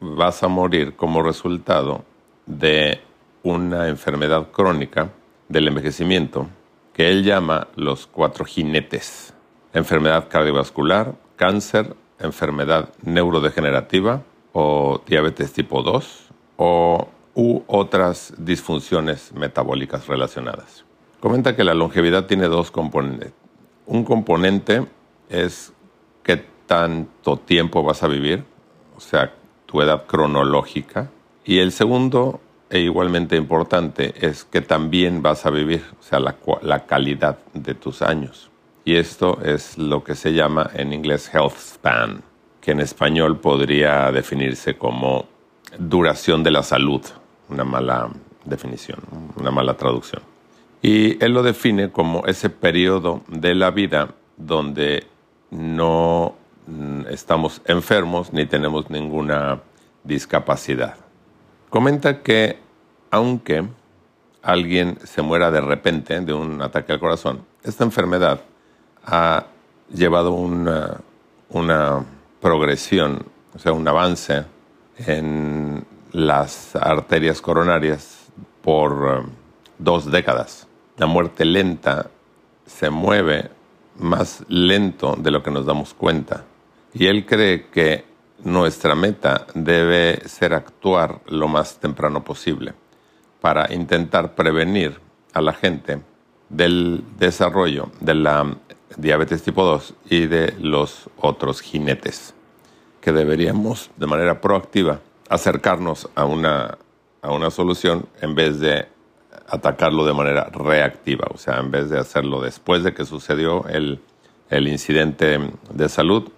vas 0.00 0.42
a 0.42 0.48
morir 0.48 0.96
como 0.96 1.22
resultado 1.22 2.04
de 2.46 3.00
una 3.42 3.88
enfermedad 3.88 4.50
crónica 4.50 5.10
del 5.48 5.68
envejecimiento 5.68 6.48
que 6.92 7.08
él 7.10 7.24
llama 7.24 7.68
los 7.76 8.06
cuatro 8.06 8.44
jinetes. 8.44 9.34
Enfermedad 9.72 10.28
cardiovascular, 10.28 11.14
cáncer, 11.36 11.94
enfermedad 12.20 12.90
neurodegenerativa 13.02 14.22
o 14.52 15.00
diabetes 15.06 15.52
tipo 15.52 15.82
2 15.82 16.28
o 16.56 17.08
u 17.34 17.62
otras 17.66 18.34
disfunciones 18.38 19.32
metabólicas 19.32 20.06
relacionadas. 20.06 20.84
Comenta 21.20 21.54
que 21.54 21.64
la 21.64 21.74
longevidad 21.74 22.26
tiene 22.26 22.48
dos 22.48 22.70
componentes. 22.70 23.32
Un 23.86 24.04
componente 24.04 24.86
es 25.28 25.72
qué 26.22 26.44
tanto 26.66 27.36
tiempo 27.36 27.82
vas 27.82 28.02
a 28.02 28.08
vivir, 28.08 28.44
o 28.96 29.00
sea, 29.00 29.32
tu 29.66 29.80
edad 29.82 30.06
cronológica. 30.06 31.10
Y 31.44 31.58
el 31.58 31.72
segundo, 31.72 32.40
e 32.68 32.80
igualmente 32.80 33.36
importante, 33.36 34.14
es 34.26 34.44
que 34.44 34.60
también 34.60 35.22
vas 35.22 35.46
a 35.46 35.50
vivir, 35.50 35.82
o 35.98 36.02
sea, 36.02 36.20
la, 36.20 36.36
la 36.62 36.86
calidad 36.86 37.38
de 37.54 37.74
tus 37.74 38.02
años. 38.02 38.49
Y 38.84 38.96
esto 38.96 39.40
es 39.42 39.78
lo 39.78 40.02
que 40.04 40.14
se 40.14 40.32
llama 40.32 40.70
en 40.74 40.92
inglés 40.92 41.30
health 41.32 41.56
span, 41.56 42.22
que 42.60 42.72
en 42.72 42.80
español 42.80 43.38
podría 43.38 44.10
definirse 44.12 44.76
como 44.76 45.26
duración 45.78 46.42
de 46.42 46.50
la 46.50 46.62
salud, 46.62 47.02
una 47.48 47.64
mala 47.64 48.10
definición, 48.44 49.00
una 49.36 49.50
mala 49.50 49.76
traducción. 49.76 50.22
Y 50.82 51.22
él 51.22 51.32
lo 51.32 51.42
define 51.42 51.90
como 51.90 52.24
ese 52.26 52.48
periodo 52.48 53.22
de 53.28 53.54
la 53.54 53.70
vida 53.70 54.14
donde 54.36 55.06
no 55.50 56.34
Mm, 56.70 57.06
estamos 57.08 57.62
enfermos 57.64 58.32
ni 58.32 58.46
tenemos 58.46 58.90
ninguna 58.90 59.60
discapacidad. 60.04 60.94
Comenta 61.68 62.22
que 62.22 62.58
aunque 63.10 63.66
alguien 64.40 64.98
se 65.02 65.20
muera 65.22 65.50
de 65.50 65.60
repente 65.60 66.20
de 66.20 66.32
un 66.32 66.62
ataque 66.62 66.92
al 66.92 67.00
corazón, 67.00 67.44
esta 67.64 67.82
enfermedad 67.82 68.42
ha 69.04 69.46
llevado 69.92 70.32
una, 70.32 71.00
una 71.48 72.04
progresión, 72.40 73.24
o 73.54 73.58
sea, 73.58 73.72
un 73.72 73.86
avance 73.86 74.44
en 75.06 75.84
las 76.12 76.74
arterias 76.76 77.40
coronarias 77.40 78.26
por 78.62 78.92
um, 78.92 79.26
dos 79.78 80.10
décadas. 80.10 80.66
La 80.96 81.06
muerte 81.06 81.44
lenta 81.44 82.10
se 82.66 82.90
mueve 82.90 83.50
más 83.98 84.44
lento 84.48 85.16
de 85.16 85.30
lo 85.30 85.42
que 85.42 85.50
nos 85.50 85.66
damos 85.66 85.94
cuenta. 85.94 86.44
Y 86.92 87.06
él 87.06 87.26
cree 87.26 87.66
que 87.68 88.04
nuestra 88.42 88.94
meta 88.94 89.46
debe 89.54 90.26
ser 90.28 90.54
actuar 90.54 91.20
lo 91.26 91.48
más 91.48 91.78
temprano 91.78 92.24
posible 92.24 92.74
para 93.40 93.72
intentar 93.72 94.34
prevenir 94.34 94.98
a 95.32 95.40
la 95.40 95.52
gente 95.52 96.00
del 96.48 97.04
desarrollo 97.18 97.90
de 98.00 98.14
la 98.14 98.56
diabetes 98.96 99.42
tipo 99.42 99.64
2 99.64 99.94
y 100.08 100.26
de 100.26 100.54
los 100.60 101.08
otros 101.16 101.60
jinetes, 101.60 102.34
que 103.00 103.12
deberíamos 103.12 103.90
de 103.96 104.06
manera 104.06 104.40
proactiva 104.40 105.00
acercarnos 105.28 106.08
a 106.14 106.24
una, 106.24 106.78
a 107.22 107.32
una 107.32 107.50
solución 107.50 108.06
en 108.20 108.34
vez 108.34 108.60
de 108.60 108.88
atacarlo 109.48 110.04
de 110.04 110.12
manera 110.12 110.44
reactiva, 110.52 111.26
o 111.32 111.38
sea, 111.38 111.58
en 111.58 111.70
vez 111.70 111.90
de 111.90 111.98
hacerlo 111.98 112.40
después 112.40 112.82
de 112.82 112.94
que 112.94 113.04
sucedió 113.04 113.66
el, 113.68 114.00
el 114.48 114.68
incidente 114.68 115.38
de 115.72 115.88
salud, 115.88 116.30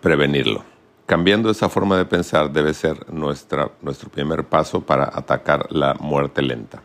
prevenirlo. 0.00 0.64
Cambiando 1.06 1.50
esa 1.50 1.70
forma 1.70 1.96
de 1.96 2.04
pensar 2.04 2.52
debe 2.52 2.74
ser 2.74 3.10
nuestra, 3.10 3.70
nuestro 3.80 4.10
primer 4.10 4.44
paso 4.44 4.82
para 4.82 5.04
atacar 5.04 5.72
la 5.72 5.94
muerte 5.94 6.42
lenta. 6.42 6.82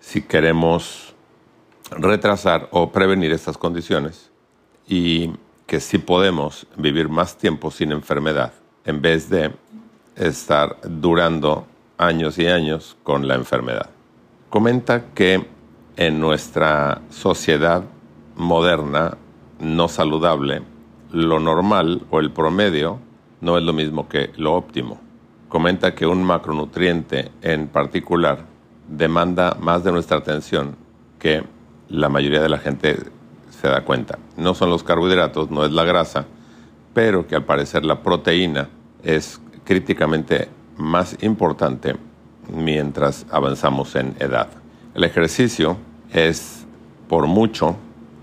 Si 0.00 0.22
queremos 0.22 1.14
retrasar 1.90 2.68
o 2.72 2.90
prevenir 2.90 3.32
estas 3.32 3.58
condiciones 3.58 4.29
y 4.90 5.30
que 5.68 5.78
sí 5.78 5.98
podemos 5.98 6.66
vivir 6.76 7.08
más 7.08 7.38
tiempo 7.38 7.70
sin 7.70 7.92
enfermedad 7.92 8.52
en 8.84 9.00
vez 9.00 9.30
de 9.30 9.52
estar 10.16 10.78
durando 10.82 11.64
años 11.96 12.38
y 12.38 12.48
años 12.48 12.96
con 13.04 13.28
la 13.28 13.36
enfermedad. 13.36 13.88
Comenta 14.50 15.12
que 15.14 15.46
en 15.96 16.18
nuestra 16.18 17.02
sociedad 17.08 17.84
moderna 18.34 19.16
no 19.60 19.86
saludable, 19.86 20.62
lo 21.12 21.38
normal 21.38 22.02
o 22.10 22.18
el 22.18 22.32
promedio 22.32 22.98
no 23.40 23.56
es 23.56 23.62
lo 23.62 23.72
mismo 23.72 24.08
que 24.08 24.32
lo 24.36 24.54
óptimo. 24.54 25.00
Comenta 25.48 25.94
que 25.94 26.06
un 26.06 26.24
macronutriente 26.24 27.30
en 27.42 27.68
particular 27.68 28.44
demanda 28.88 29.56
más 29.60 29.84
de 29.84 29.92
nuestra 29.92 30.16
atención 30.16 30.74
que 31.20 31.44
la 31.88 32.08
mayoría 32.08 32.42
de 32.42 32.48
la 32.48 32.58
gente 32.58 32.96
se 33.60 33.68
da 33.68 33.84
cuenta. 33.84 34.18
No 34.36 34.54
son 34.54 34.70
los 34.70 34.82
carbohidratos, 34.82 35.50
no 35.50 35.64
es 35.64 35.72
la 35.72 35.84
grasa, 35.84 36.26
pero 36.94 37.26
que 37.26 37.36
al 37.36 37.44
parecer 37.44 37.84
la 37.84 38.02
proteína 38.02 38.68
es 39.02 39.40
críticamente 39.64 40.48
más 40.76 41.16
importante 41.22 41.96
mientras 42.52 43.26
avanzamos 43.30 43.94
en 43.96 44.14
edad. 44.18 44.48
El 44.94 45.04
ejercicio 45.04 45.76
es 46.12 46.66
por 47.08 47.26
mucho 47.26 47.76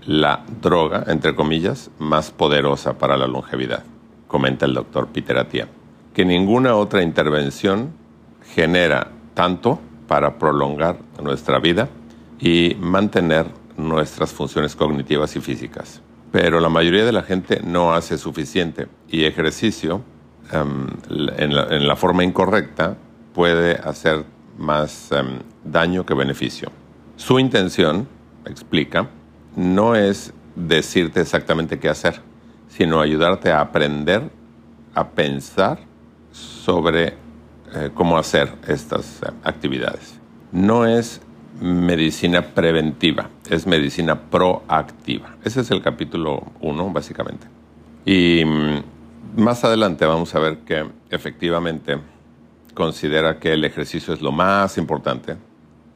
la 0.04 0.44
droga, 0.60 1.04
entre 1.06 1.34
comillas, 1.34 1.90
más 1.98 2.30
poderosa 2.30 2.98
para 2.98 3.16
la 3.16 3.26
longevidad, 3.26 3.84
comenta 4.26 4.66
el 4.66 4.74
doctor 4.74 5.08
Peter 5.08 5.38
Atia, 5.38 5.68
que 6.14 6.24
ninguna 6.24 6.74
otra 6.74 7.02
intervención 7.02 7.90
genera 8.54 9.12
tanto 9.34 9.78
para 10.06 10.38
prolongar 10.38 10.98
nuestra 11.22 11.58
vida 11.58 11.88
y 12.40 12.76
mantener 12.80 13.46
nuestras 13.78 14.32
funciones 14.32 14.76
cognitivas 14.76 15.34
y 15.36 15.40
físicas. 15.40 16.02
Pero 16.30 16.60
la 16.60 16.68
mayoría 16.68 17.06
de 17.06 17.12
la 17.12 17.22
gente 17.22 17.62
no 17.64 17.94
hace 17.94 18.18
suficiente 18.18 18.88
y 19.08 19.24
ejercicio 19.24 20.02
em, 20.52 20.88
en, 21.38 21.88
la, 21.88 21.96
forma 21.96 22.24
incorrecta 22.24 22.98
puede 23.32 23.72
hacer 23.76 24.24
más 24.58 25.10
em, 25.12 25.38
daño 25.64 26.04
que 26.04 26.12
beneficio. 26.12 26.70
Su 27.16 27.38
intención, 27.38 28.06
explica, 28.44 29.08
no 29.56 29.94
es 29.94 30.34
decirte 30.54 31.20
exactamente 31.20 31.78
qué 31.78 31.88
hacer, 31.88 32.20
sino 32.68 33.00
ayudarte 33.00 33.50
a 33.50 33.60
aprender, 33.60 34.30
a 34.94 35.08
pensar 35.08 35.78
sobre 36.32 37.14
eh, 37.74 37.90
cómo 37.94 38.18
hacer 38.18 38.52
estas 38.66 39.22
eh, 39.22 39.30
actividades. 39.44 40.18
No 40.52 40.86
es 40.86 41.20
medicina 41.60 42.42
preventiva, 42.42 43.30
es 43.48 43.66
medicina 43.66 44.20
proactiva. 44.20 45.36
Ese 45.44 45.60
es 45.60 45.70
el 45.70 45.82
capítulo 45.82 46.44
1, 46.60 46.90
básicamente. 46.90 47.46
Y 48.04 48.44
mm, 48.44 49.40
más 49.42 49.64
adelante 49.64 50.06
vamos 50.06 50.34
a 50.34 50.38
ver 50.38 50.58
que 50.58 50.86
efectivamente 51.10 51.98
considera 52.74 53.38
que 53.38 53.52
el 53.52 53.64
ejercicio 53.64 54.14
es 54.14 54.22
lo 54.22 54.32
más 54.32 54.78
importante. 54.78 55.36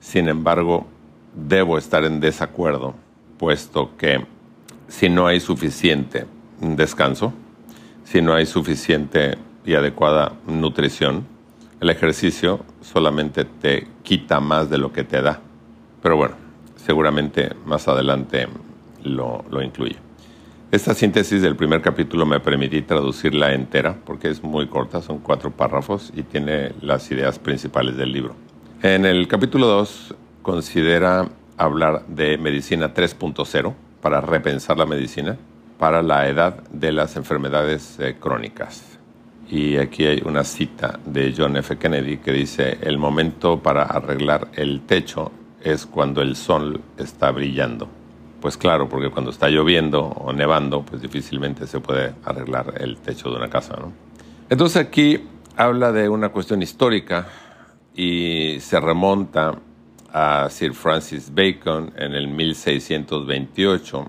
Sin 0.01 0.29
embargo, 0.29 0.87
debo 1.35 1.79
estar 1.79 2.05
en 2.05 2.21
desacuerdo, 2.21 2.95
puesto 3.39 3.97
que 3.97 4.27
si 4.89 5.09
no 5.09 5.27
hay 5.27 5.41
suficiente 5.41 6.27
descanso, 6.61 7.33
si 8.05 8.21
no 8.21 8.35
hay 8.35 8.47
suficiente 8.47 9.39
y 9.65 9.75
adecuada 9.75 10.33
nutrición, 10.47 11.25
el 11.81 11.91
ejercicio 11.91 12.65
solamente 12.81 13.45
te 13.45 13.89
quita 14.03 14.41
más 14.41 14.69
de 14.69 14.79
lo 14.79 14.93
que 14.93 15.05
te 15.05 15.23
da. 15.23 15.41
Pero 16.03 16.17
bueno, 16.17 16.35
seguramente 16.77 17.51
más 17.65 17.89
adelante 17.89 18.49
lo, 19.05 19.45
lo 19.51 19.63
incluye. 19.63 19.97
Esta 20.73 20.95
síntesis 20.95 21.43
del 21.43 21.55
primer 21.55 21.83
capítulo 21.83 22.25
me 22.25 22.41
permití 22.41 22.81
traducirla 22.83 23.53
entera 23.53 23.97
porque 24.05 24.31
es 24.31 24.43
muy 24.43 24.69
corta, 24.69 25.03
son 25.03 25.19
cuatro 25.19 25.51
párrafos 25.51 26.11
y 26.17 26.23
tiene 26.23 26.73
las 26.81 27.11
ideas 27.11 27.39
principales 27.39 27.97
del 27.97 28.11
libro. 28.11 28.35
En 28.83 29.05
el 29.05 29.29
capítulo 29.29 29.67
2 29.67 30.15
considera 30.41 31.29
hablar 31.57 32.07
de 32.07 32.39
medicina 32.39 32.95
3.0 32.95 33.75
para 34.01 34.21
repensar 34.21 34.79
la 34.79 34.87
medicina 34.87 35.37
para 35.79 36.03
la 36.03 36.29
edad 36.29 36.63
de 36.71 36.91
las 36.93 37.17
enfermedades 37.17 37.99
eh, 38.01 38.17
crónicas. 38.19 38.99
Y 39.51 39.77
aquí 39.77 40.07
hay 40.07 40.23
una 40.25 40.45
cita 40.45 40.99
de 41.05 41.35
John 41.37 41.57
F. 41.57 41.77
Kennedy 41.77 42.17
que 42.17 42.33
dice, 42.33 42.79
el 42.81 42.99
momento 42.99 43.61
para 43.61 43.83
arreglar 43.83 44.49
el 44.55 44.81
techo 44.81 45.31
es 45.63 45.87
cuando 45.87 46.23
el 46.23 46.37
sol 46.37 46.81
está 46.99 47.31
brillando. 47.31 47.89
Pues 48.41 48.57
claro, 48.57 48.89
porque 48.89 49.11
cuando 49.11 49.31
está 49.31 49.49
lloviendo 49.49 50.03
o 50.03 50.33
nevando, 50.33 50.83
pues 50.83 51.01
difícilmente 51.01 51.67
se 51.67 51.81
puede 51.81 52.15
arreglar 52.25 52.75
el 52.81 52.97
techo 52.97 53.31
de 53.31 53.37
una 53.37 53.49
casa. 53.49 53.77
¿no? 53.77 53.93
Entonces 54.51 54.79
aquí 54.79 55.21
habla 55.57 55.93
de 55.93 56.09
una 56.09 56.31
cuestión 56.31 56.61
histórica 56.63 57.29
y 57.95 58.59
se 58.61 58.81
remonta 58.81 59.55
a 60.13 60.49
Sir 60.51 60.75
Francis 60.75 61.33
Bacon 61.33 61.93
en 61.97 62.15
el 62.15 62.29
1628 62.29 64.09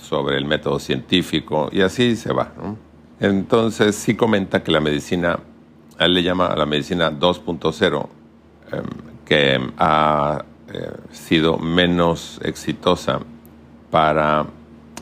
sobre 0.00 0.36
el 0.36 0.44
método 0.44 0.78
científico 0.78 1.68
y 1.70 1.82
así 1.82 2.16
se 2.16 2.32
va. 2.32 2.52
Entonces 3.20 3.96
sí 3.96 4.14
comenta 4.14 4.62
que 4.62 4.72
la 4.72 4.80
medicina, 4.80 5.38
él 5.98 6.14
le 6.14 6.22
llama 6.22 6.46
a 6.46 6.56
la 6.56 6.66
medicina 6.66 7.10
2.0, 7.10 8.08
em, 8.72 8.84
que 9.24 9.60
ha 9.76 10.44
eh, 10.72 10.90
sido 11.12 11.56
menos 11.56 12.38
exitosa 12.42 13.20
para 13.90 14.46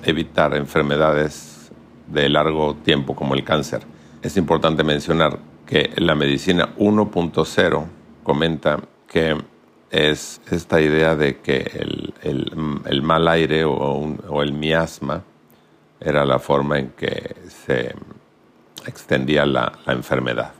evitar 0.04 0.54
enfermedades 0.54 1.72
de 2.06 2.28
largo 2.28 2.76
tiempo 2.76 3.16
como 3.16 3.34
el 3.34 3.42
cáncer. 3.42 3.82
Es 4.22 4.36
importante 4.36 4.84
mencionar 4.84 5.38
que 5.66 5.90
la 5.96 6.14
medicina 6.14 6.74
1.0 6.76 7.84
comenta 8.22 8.80
que 9.08 9.36
es 9.90 10.40
esta 10.50 10.80
idea 10.80 11.16
de 11.16 11.38
que 11.38 11.58
el, 12.22 13.02
mal 13.02 13.26
aire 13.28 13.64
o, 13.64 14.42
el 14.42 14.52
miasma 14.52 15.22
era 16.00 16.24
la 16.24 16.38
forma 16.38 16.78
en 16.78 16.90
que 16.90 17.34
se 17.48 17.94
extendía 18.86 19.46
la, 19.46 19.72
enfermedad. 19.86 20.52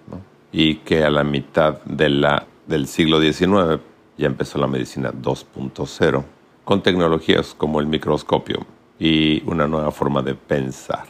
Y 0.50 0.76
que 0.76 1.04
a 1.04 1.10
la 1.10 1.22
mitad 1.22 1.80
del 1.84 2.88
siglo 2.88 3.20
XIX 3.20 3.80
ya 4.18 4.26
empezó 4.26 4.58
la 4.58 4.66
medicina 4.66 5.12
2.0 5.12 6.25
con 6.64 6.82
tecnologías 6.82 7.54
como 7.54 7.80
el 7.80 7.87
microscopio 7.87 8.66
y 8.99 9.42
una 9.49 9.66
nueva 9.66 9.92
forma 9.92 10.23
de 10.23 10.35
pensar. 10.35 11.04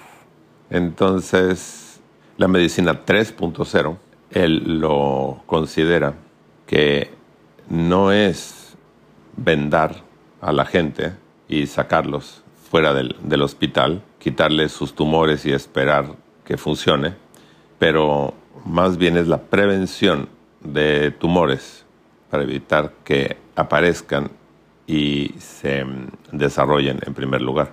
Entonces, 0.71 2.01
la 2.37 2.49
medicina 2.49 3.05
3.0, 3.05 3.97
él 4.33 4.81
lo 4.81 5.43
considera 5.47 6.15
que 6.67 7.11
no 7.69 8.13
es 8.13 8.77
vendar 9.37 10.03
a 10.41 10.53
la 10.53 10.65
gente 10.65 11.13
y 11.49 11.67
sacarlos 11.67 12.43
fuera 12.71 12.93
del, 12.93 13.17
del 13.23 13.43
hospital, 13.43 14.03
quitarles 14.19 14.73
sus 14.73 14.95
tumores 14.95 15.47
y 15.47 15.53
esperar 15.53 16.17
que 16.45 16.57
funcione, 16.57 17.15
pero 17.79 18.35
más 18.65 18.97
bien 18.97 19.17
es 19.17 19.29
la 19.29 19.41
prevención 19.43 20.29
de 20.61 21.13
tumores 21.13 21.86
para 22.31 22.43
evitar 22.43 22.93
que 23.05 23.37
aparezcan 23.55 24.31
y 24.87 25.35
se 25.39 25.85
mm, 25.85 26.09
desarrollen 26.33 27.01
en 27.07 27.15
primer 27.15 27.43
lugar. 27.43 27.73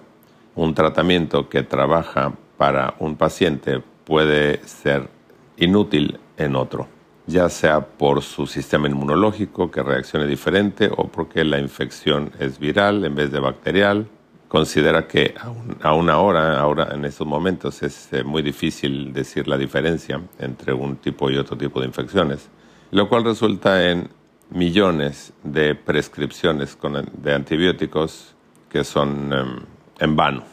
Un 0.55 0.73
tratamiento 0.73 1.49
que 1.49 1.63
trabaja 1.63 2.33
para 2.57 2.95
un 2.99 3.15
paciente 3.15 3.81
puede 4.05 4.65
ser 4.67 5.09
inútil 5.57 6.19
en 6.37 6.55
otro, 6.55 6.87
ya 7.25 7.49
sea 7.49 7.81
por 7.81 8.21
su 8.21 8.47
sistema 8.47 8.87
inmunológico 8.87 9.71
que 9.71 9.81
reaccione 9.81 10.27
diferente 10.27 10.89
o 10.95 11.07
porque 11.07 11.43
la 11.43 11.59
infección 11.59 12.31
es 12.39 12.59
viral 12.59 13.03
en 13.05 13.15
vez 13.15 13.31
de 13.31 13.39
bacterial. 13.39 14.07
Considera 14.47 15.07
que 15.07 15.33
a 15.81 15.93
una 15.93 16.19
hora, 16.19 16.59
ahora 16.59 16.89
en 16.93 17.05
estos 17.05 17.25
momentos, 17.25 17.81
es 17.81 18.13
eh, 18.13 18.23
muy 18.23 18.43
difícil 18.43 19.11
decir 19.11 19.47
la 19.47 19.57
diferencia 19.57 20.21
entre 20.37 20.73
un 20.73 20.97
tipo 20.97 21.31
y 21.31 21.37
otro 21.37 21.57
tipo 21.57 21.79
de 21.79 21.87
infecciones, 21.87 22.49
lo 22.91 23.09
cual 23.09 23.23
resulta 23.23 23.89
en 23.89 24.09
millones 24.53 25.33
de 25.43 25.75
prescripciones 25.75 26.77
de 27.13 27.33
antibióticos 27.33 28.35
que 28.69 28.83
son 28.83 29.33
em, 29.33 29.59
en 29.99 30.15
vano. 30.15 30.43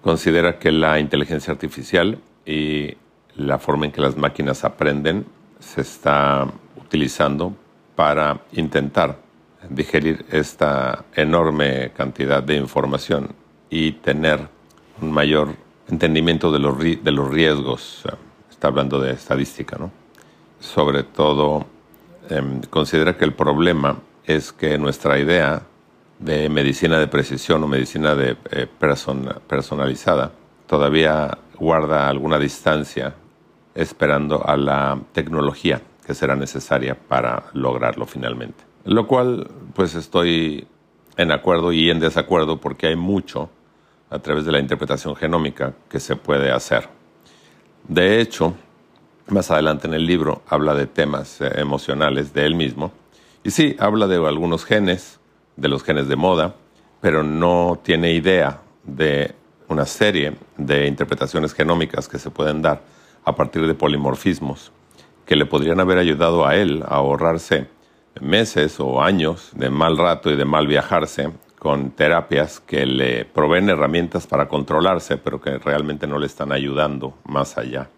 Considera 0.00 0.58
que 0.58 0.72
la 0.72 0.98
inteligencia 0.98 1.52
artificial 1.52 2.18
y 2.46 2.96
la 3.36 3.58
forma 3.58 3.86
en 3.86 3.92
que 3.92 4.00
las 4.00 4.16
máquinas 4.16 4.64
aprenden 4.64 5.26
se 5.58 5.80
está 5.80 6.46
utilizando 6.76 7.54
para 7.96 8.40
intentar 8.52 9.18
digerir 9.68 10.24
esta 10.30 11.04
enorme 11.14 11.92
cantidad 11.96 12.42
de 12.42 12.56
información 12.56 13.34
y 13.70 13.92
tener 13.92 14.48
un 15.00 15.12
mayor 15.12 15.54
entendimiento 15.88 16.50
de 16.52 16.58
los, 16.58 16.78
de 16.78 17.12
los 17.12 17.28
riesgos. 17.30 18.02
Está 18.50 18.68
hablando 18.68 19.00
de 19.00 19.12
estadística, 19.12 19.76
¿no? 19.78 19.90
Sobre 20.60 21.02
todo, 21.02 21.66
em, 22.28 22.60
considera 22.62 23.16
que 23.16 23.24
el 23.24 23.32
problema 23.32 23.98
es 24.24 24.52
que 24.52 24.78
nuestra 24.78 25.18
idea 25.18 25.62
de 26.18 26.48
medicina 26.48 26.98
de 26.98 27.08
precisión 27.08 27.62
o 27.64 27.66
medicina 27.66 28.14
de, 28.14 28.36
eh, 28.50 28.66
personalizada 29.48 30.32
todavía 30.66 31.38
guarda 31.58 32.08
alguna 32.08 32.38
distancia 32.38 33.14
esperando 33.74 34.46
a 34.46 34.56
la 34.56 34.98
tecnología 35.12 35.82
que 36.06 36.14
será 36.14 36.36
necesaria 36.36 36.96
para 36.96 37.44
lograrlo 37.54 38.06
finalmente. 38.06 38.64
Lo 38.84 39.06
cual 39.06 39.48
pues 39.74 39.94
estoy 39.94 40.66
en 41.16 41.30
acuerdo 41.30 41.72
y 41.72 41.90
en 41.90 42.00
desacuerdo 42.00 42.60
porque 42.60 42.88
hay 42.88 42.96
mucho 42.96 43.50
a 44.10 44.18
través 44.18 44.44
de 44.44 44.52
la 44.52 44.58
interpretación 44.58 45.16
genómica 45.16 45.74
que 45.88 46.00
se 46.00 46.16
puede 46.16 46.50
hacer. 46.50 46.88
De 47.88 48.20
hecho, 48.20 48.54
más 49.28 49.50
adelante 49.50 49.86
en 49.86 49.94
el 49.94 50.06
libro 50.06 50.42
habla 50.48 50.74
de 50.74 50.86
temas 50.86 51.40
eh, 51.40 51.50
emocionales 51.56 52.32
de 52.32 52.46
él 52.46 52.54
mismo 52.54 52.92
y 53.44 53.50
sí, 53.50 53.76
habla 53.80 54.06
de 54.06 54.16
algunos 54.16 54.64
genes, 54.64 55.18
de 55.56 55.68
los 55.68 55.82
genes 55.82 56.06
de 56.06 56.14
moda, 56.14 56.54
pero 57.00 57.24
no 57.24 57.80
tiene 57.82 58.12
idea 58.12 58.60
de 58.84 59.34
una 59.68 59.84
serie 59.84 60.34
de 60.56 60.86
interpretaciones 60.86 61.52
genómicas 61.52 62.08
que 62.08 62.20
se 62.20 62.30
pueden 62.30 62.62
dar 62.62 62.82
a 63.24 63.34
partir 63.34 63.66
de 63.66 63.74
polimorfismos 63.74 64.70
que 65.26 65.36
le 65.36 65.46
podrían 65.46 65.80
haber 65.80 65.98
ayudado 65.98 66.46
a 66.46 66.56
él 66.56 66.82
a 66.86 66.96
ahorrarse 66.96 67.66
meses 68.20 68.78
o 68.78 69.02
años 69.02 69.50
de 69.54 69.70
mal 69.70 69.96
rato 69.96 70.30
y 70.30 70.36
de 70.36 70.44
mal 70.44 70.66
viajarse 70.66 71.30
con 71.58 71.92
terapias 71.92 72.60
que 72.60 72.86
le 72.86 73.24
proveen 73.24 73.70
herramientas 73.70 74.26
para 74.26 74.48
controlarse, 74.48 75.16
pero 75.16 75.40
que 75.40 75.58
realmente 75.58 76.06
no 76.06 76.18
le 76.18 76.26
están 76.26 76.52
ayudando 76.52 77.14
más 77.24 77.56
allá. 77.56 77.88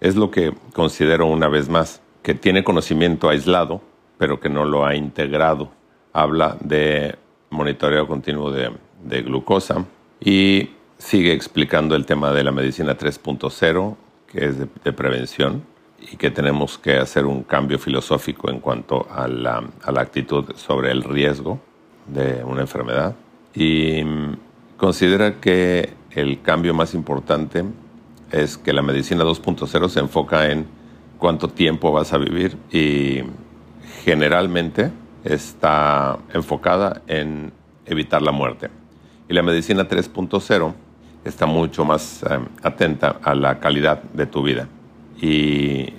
Es 0.00 0.16
lo 0.16 0.30
que 0.30 0.52
considero 0.72 1.26
una 1.26 1.48
vez 1.48 1.68
más, 1.68 2.00
que 2.22 2.34
tiene 2.34 2.64
conocimiento 2.64 3.28
aislado, 3.28 3.80
pero 4.16 4.40
que 4.40 4.48
no 4.48 4.64
lo 4.64 4.84
ha 4.84 4.94
integrado. 4.94 5.70
Habla 6.12 6.56
de 6.60 7.16
monitoreo 7.50 8.06
continuo 8.06 8.50
de, 8.50 8.70
de 9.04 9.22
glucosa 9.22 9.84
y 10.20 10.70
sigue 10.98 11.32
explicando 11.32 11.94
el 11.94 12.04
tema 12.04 12.32
de 12.32 12.44
la 12.44 12.52
medicina 12.52 12.96
3.0, 12.96 13.96
que 14.26 14.44
es 14.44 14.58
de, 14.58 14.92
prevención 14.92 15.62
y 16.00 16.16
que 16.16 16.30
tenemos 16.30 16.78
que 16.78 16.96
hacer 16.98 17.24
un 17.24 17.42
cambio 17.42 17.78
filosófico 17.78 18.50
en 18.50 18.60
cuanto 18.60 19.06
a 19.10 19.26
la, 19.26 19.64
a 19.82 19.92
la 19.92 20.00
actitud 20.00 20.54
sobre 20.56 20.90
el 20.90 21.02
riesgo 21.02 21.60
de 22.06 22.42
una 22.44 22.60
enfermedad. 22.60 23.14
Y 23.54 24.02
mm, 24.04 24.36
considera 24.76 25.40
que 25.40 25.94
el 26.10 26.42
cambio 26.42 26.74
más 26.74 26.94
importante 26.94 27.64
es 28.30 28.58
que 28.58 28.72
la 28.72 28.82
medicina 28.82 29.24
2.0 29.24 29.88
se 29.88 30.00
enfoca 30.00 30.50
en 30.50 30.66
cuánto 31.18 31.48
tiempo 31.48 31.92
vas 31.92 32.12
a 32.12 32.18
vivir 32.18 32.56
y 32.70 33.22
generalmente 34.04 34.90
está 35.24 36.18
enfocada 36.32 37.02
en 37.06 37.52
evitar 37.86 38.22
la 38.22 38.32
muerte. 38.32 38.70
Y 39.28 39.34
la 39.34 39.42
medicina 39.42 39.88
3.0 39.88 40.74
está 41.24 41.46
mucho 41.46 41.84
más 41.84 42.22
eh, 42.22 42.38
atenta 42.62 43.16
a 43.22 43.34
la 43.34 43.58
calidad 43.60 44.02
de 44.02 44.26
tu 44.26 44.42
vida 44.42 44.68
y 45.20 45.92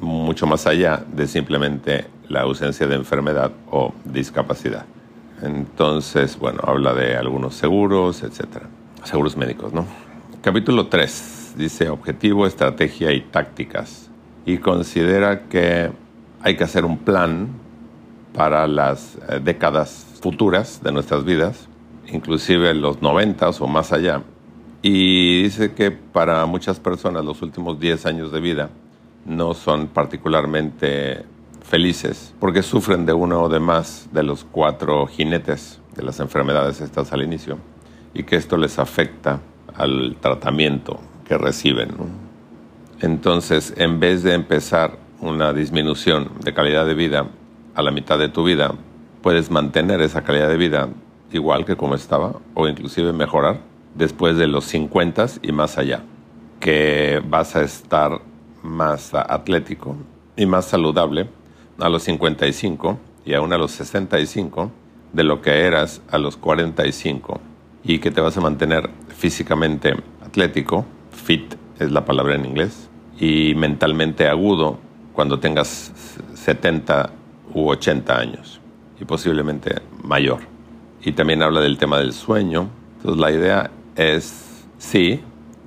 mucho 0.00 0.46
más 0.46 0.66
allá 0.66 1.04
de 1.12 1.26
simplemente 1.26 2.06
la 2.28 2.40
ausencia 2.40 2.86
de 2.86 2.96
enfermedad 2.96 3.52
o 3.70 3.92
discapacidad. 4.04 4.86
Entonces, 5.42 6.38
bueno, 6.38 6.60
habla 6.64 6.94
de 6.94 7.16
algunos 7.16 7.54
seguros, 7.54 8.22
etcétera. 8.22 8.68
Seguros 9.04 9.36
médicos, 9.36 9.72
¿no? 9.72 9.86
Capítulo 10.40 10.86
3 10.86 11.41
dice 11.56 11.88
objetivo, 11.88 12.46
estrategia 12.46 13.12
y 13.12 13.20
tácticas. 13.20 14.10
Y 14.44 14.58
considera 14.58 15.48
que 15.48 15.90
hay 16.42 16.56
que 16.56 16.64
hacer 16.64 16.84
un 16.84 16.98
plan 16.98 17.48
para 18.34 18.66
las 18.66 19.16
eh, 19.28 19.40
décadas 19.42 20.06
futuras 20.20 20.82
de 20.82 20.92
nuestras 20.92 21.24
vidas, 21.24 21.68
inclusive 22.06 22.74
los 22.74 23.02
90 23.02 23.50
o 23.50 23.66
más 23.66 23.92
allá, 23.92 24.22
y 24.82 25.44
dice 25.44 25.72
que 25.72 25.90
para 25.90 26.44
muchas 26.46 26.80
personas 26.80 27.24
los 27.24 27.40
últimos 27.42 27.78
10 27.78 28.06
años 28.06 28.32
de 28.32 28.40
vida 28.40 28.70
no 29.24 29.54
son 29.54 29.86
particularmente 29.86 31.24
felices 31.62 32.34
porque 32.40 32.62
sufren 32.62 33.06
de 33.06 33.12
uno 33.12 33.44
o 33.44 33.48
de 33.48 33.60
más 33.60 34.08
de 34.12 34.24
los 34.24 34.44
cuatro 34.44 35.06
jinetes 35.06 35.80
de 35.94 36.02
las 36.02 36.18
enfermedades 36.18 36.80
estas 36.80 37.12
al 37.12 37.22
inicio 37.22 37.58
y 38.12 38.24
que 38.24 38.36
esto 38.36 38.56
les 38.56 38.80
afecta 38.80 39.40
al 39.76 40.16
tratamiento 40.20 40.98
reciben. 41.38 41.90
Entonces, 43.00 43.74
en 43.76 44.00
vez 44.00 44.22
de 44.22 44.34
empezar 44.34 44.98
una 45.20 45.52
disminución 45.52 46.30
de 46.42 46.54
calidad 46.54 46.86
de 46.86 46.94
vida 46.94 47.26
a 47.74 47.82
la 47.82 47.90
mitad 47.90 48.18
de 48.18 48.28
tu 48.28 48.44
vida, 48.44 48.74
puedes 49.22 49.50
mantener 49.50 50.00
esa 50.00 50.22
calidad 50.22 50.48
de 50.48 50.56
vida 50.56 50.88
igual 51.32 51.64
que 51.64 51.76
como 51.76 51.94
estaba 51.94 52.34
o 52.54 52.68
inclusive 52.68 53.12
mejorar 53.12 53.60
después 53.94 54.36
de 54.36 54.46
los 54.46 54.64
50 54.66 55.26
y 55.42 55.52
más 55.52 55.78
allá, 55.78 56.02
que 56.60 57.22
vas 57.26 57.56
a 57.56 57.62
estar 57.62 58.20
más 58.62 59.14
atlético 59.14 59.96
y 60.36 60.46
más 60.46 60.66
saludable 60.66 61.28
a 61.78 61.88
los 61.88 62.04
55 62.04 62.98
y 63.24 63.34
aún 63.34 63.52
a 63.52 63.58
los 63.58 63.72
65 63.72 64.70
de 65.12 65.24
lo 65.24 65.42
que 65.42 65.60
eras 65.60 66.02
a 66.10 66.18
los 66.18 66.36
45 66.36 67.40
y 67.84 67.98
que 67.98 68.10
te 68.10 68.20
vas 68.20 68.36
a 68.36 68.40
mantener 68.40 68.88
físicamente 69.08 69.94
atlético, 70.24 70.86
fit 71.12 71.54
es 71.78 71.90
la 71.90 72.04
palabra 72.04 72.34
en 72.34 72.44
inglés, 72.44 72.88
y 73.18 73.54
mentalmente 73.54 74.28
agudo 74.28 74.78
cuando 75.12 75.38
tengas 75.38 75.92
70 76.34 77.10
u 77.54 77.68
80 77.68 78.18
años 78.18 78.60
y 79.00 79.04
posiblemente 79.04 79.82
mayor. 80.02 80.40
Y 81.02 81.12
también 81.12 81.42
habla 81.42 81.60
del 81.60 81.78
tema 81.78 81.98
del 81.98 82.12
sueño. 82.12 82.68
Entonces 82.96 83.20
la 83.20 83.30
idea 83.32 83.70
es, 83.96 84.64
sí, 84.78 85.20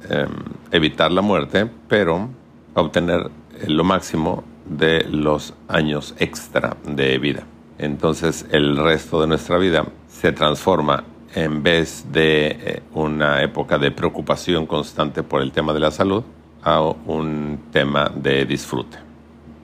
em, 0.09 0.29
evitar 0.71 1.11
la 1.11 1.21
muerte, 1.21 1.69
pero 1.87 2.29
obtener 2.73 3.29
lo 3.67 3.83
máximo 3.83 4.43
de 4.65 5.05
los 5.09 5.53
años 5.67 6.15
extra 6.17 6.75
de 6.85 7.17
vida. 7.19 7.43
Entonces 7.77 8.45
el 8.51 8.77
resto 8.77 9.21
de 9.21 9.27
nuestra 9.27 9.57
vida 9.57 9.85
se 10.07 10.31
transforma 10.31 11.03
en 11.35 11.61
vez 11.61 12.11
de 12.11 12.47
eh, 12.47 12.83
una 12.93 13.43
época 13.43 13.77
de 13.77 13.91
preocupación 13.91 14.65
constante 14.65 15.21
por 15.21 15.41
el 15.41 15.51
tema 15.51 15.73
de 15.73 15.79
la 15.79 15.91
salud 15.91 16.23
a 16.63 16.81
un 16.81 17.59
tema 17.71 18.11
de 18.15 18.45
disfrute. 18.45 18.97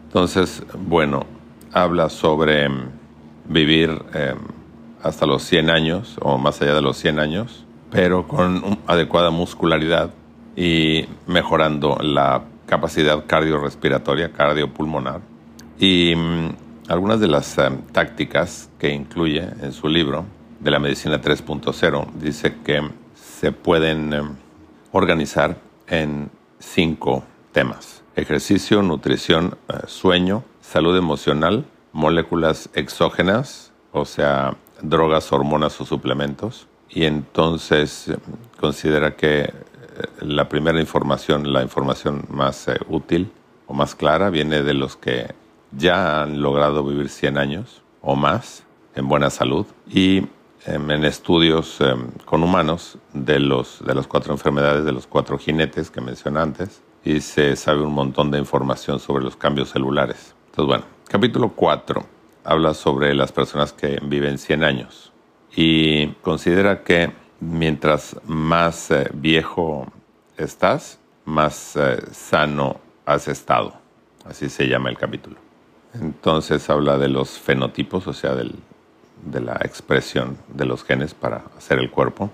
Entonces, 0.08 0.64
bueno, 0.78 1.26
habla 1.72 2.10
sobre 2.10 2.66
em, 2.66 2.90
vivir 3.48 3.90
em, 4.14 4.38
hasta 5.02 5.26
los 5.26 5.42
100 5.44 5.70
años 5.72 6.18
o 6.22 6.38
más 6.38 6.62
allá 6.62 6.76
de 6.76 6.82
los 6.82 6.98
100 6.98 7.20
años 7.20 7.66
pero 7.92 8.26
con 8.26 8.80
adecuada 8.88 9.30
muscularidad 9.30 10.12
y 10.56 11.06
mejorando 11.28 11.98
la 12.02 12.44
capacidad 12.66 13.26
cardiorrespiratoria, 13.28 14.32
cardiopulmonar. 14.32 15.20
Y 15.78 16.14
mm, 16.16 16.50
algunas 16.88 17.20
de 17.20 17.28
las 17.28 17.58
eh, 17.58 17.70
tácticas 17.92 18.70
que 18.80 18.92
incluye 18.94 19.46
en 19.62 19.74
su 19.74 19.90
libro 19.90 20.26
de 20.62 20.72
la 20.72 20.80
medicina 20.80 21.20
3.0 21.20 22.12
dice 22.14 22.56
que 22.64 22.88
se 23.16 23.52
pueden 23.52 24.14
eh, 24.14 24.22
organizar 24.92 25.58
en 25.88 26.30
cinco 26.60 27.24
temas. 27.52 28.04
ejercicio, 28.16 28.82
nutrición, 28.82 29.58
eh, 29.68 29.74
sueño, 29.88 30.44
salud 30.62 30.96
emocional, 30.98 31.66
moléculas 31.92 32.70
exógenas, 32.74 33.72
o 33.92 34.06
sea, 34.06 34.56
drogas, 34.82 35.32
hormonas 35.32 35.80
o 35.82 35.86
suplementos. 35.86 36.68
Y 36.90 37.06
entonces 37.06 38.10
eh, 38.10 38.18
considera 38.60 39.16
que 39.16 39.52
la 40.20 40.48
primera 40.48 40.80
información, 40.80 41.52
la 41.52 41.64
información 41.64 42.26
más 42.30 42.68
útil 42.88 43.32
o 43.66 43.74
más 43.74 43.96
clara, 43.96 44.30
viene 44.30 44.62
de 44.62 44.74
los 44.74 44.96
que 44.96 45.34
ya 45.72 46.22
han 46.22 46.42
logrado 46.42 46.84
vivir 46.84 47.10
100 47.10 47.38
años 47.38 47.82
o 48.02 48.16
más 48.16 48.64
en 48.96 49.08
buena 49.08 49.30
salud 49.30 49.66
y 49.88 50.28
en 50.66 51.06
estudios 51.06 51.82
em, 51.82 52.12
con 52.26 52.44
humanos 52.44 52.98
de, 53.14 53.40
los, 53.40 53.84
de 53.86 53.96
las 53.96 54.08
cuatro 54.08 54.34
enfermedades, 54.34 54.86
de 54.86 54.92
los 54.92 55.08
cuatro 55.08 55.38
jinetes 55.38 55.90
que 55.90 56.02
mencioné 56.02 56.40
antes, 56.40 56.82
y 57.04 57.22
se 57.22 57.56
sabe 57.56 57.82
un 57.82 57.94
montón 57.94 58.30
de 58.30 58.38
información 58.38 59.00
sobre 59.00 59.24
los 59.24 59.36
cambios 59.36 59.70
celulares. 59.70 60.36
Entonces, 60.48 60.68
bueno, 60.68 60.84
capítulo 61.08 61.50
4 61.50 62.06
habla 62.44 62.74
sobre 62.74 63.14
las 63.14 63.32
personas 63.32 63.74
que 63.74 64.00
viven 64.04 64.38
100 64.38 64.64
años 64.64 65.12
y 65.56 66.08
considera 66.22 66.84
que 66.84 67.12
mientras 67.40 68.16
más 68.26 68.92
eh, 68.92 69.10
viejo 69.14 69.92
estás, 70.38 71.00
más 71.26 71.76
eh, 71.76 72.02
sano 72.12 72.80
has 73.06 73.28
estado. 73.28 73.74
Así 74.26 74.50
se 74.50 74.68
llama 74.68 74.90
el 74.90 74.98
capítulo. 74.98 75.38
Entonces 75.94 76.70
habla 76.70 76.98
de 76.98 77.10
los 77.10 77.40
fenotipos, 77.40 78.08
o 78.08 78.14
sea, 78.14 78.34
del, 78.36 78.56
de 79.26 79.42
la 79.42 79.54
expresión 79.64 80.38
de 80.48 80.66
los 80.66 80.84
genes 80.84 81.14
para 81.14 81.44
hacer 81.58 81.80
el 81.80 81.92
cuerpo, 81.92 82.32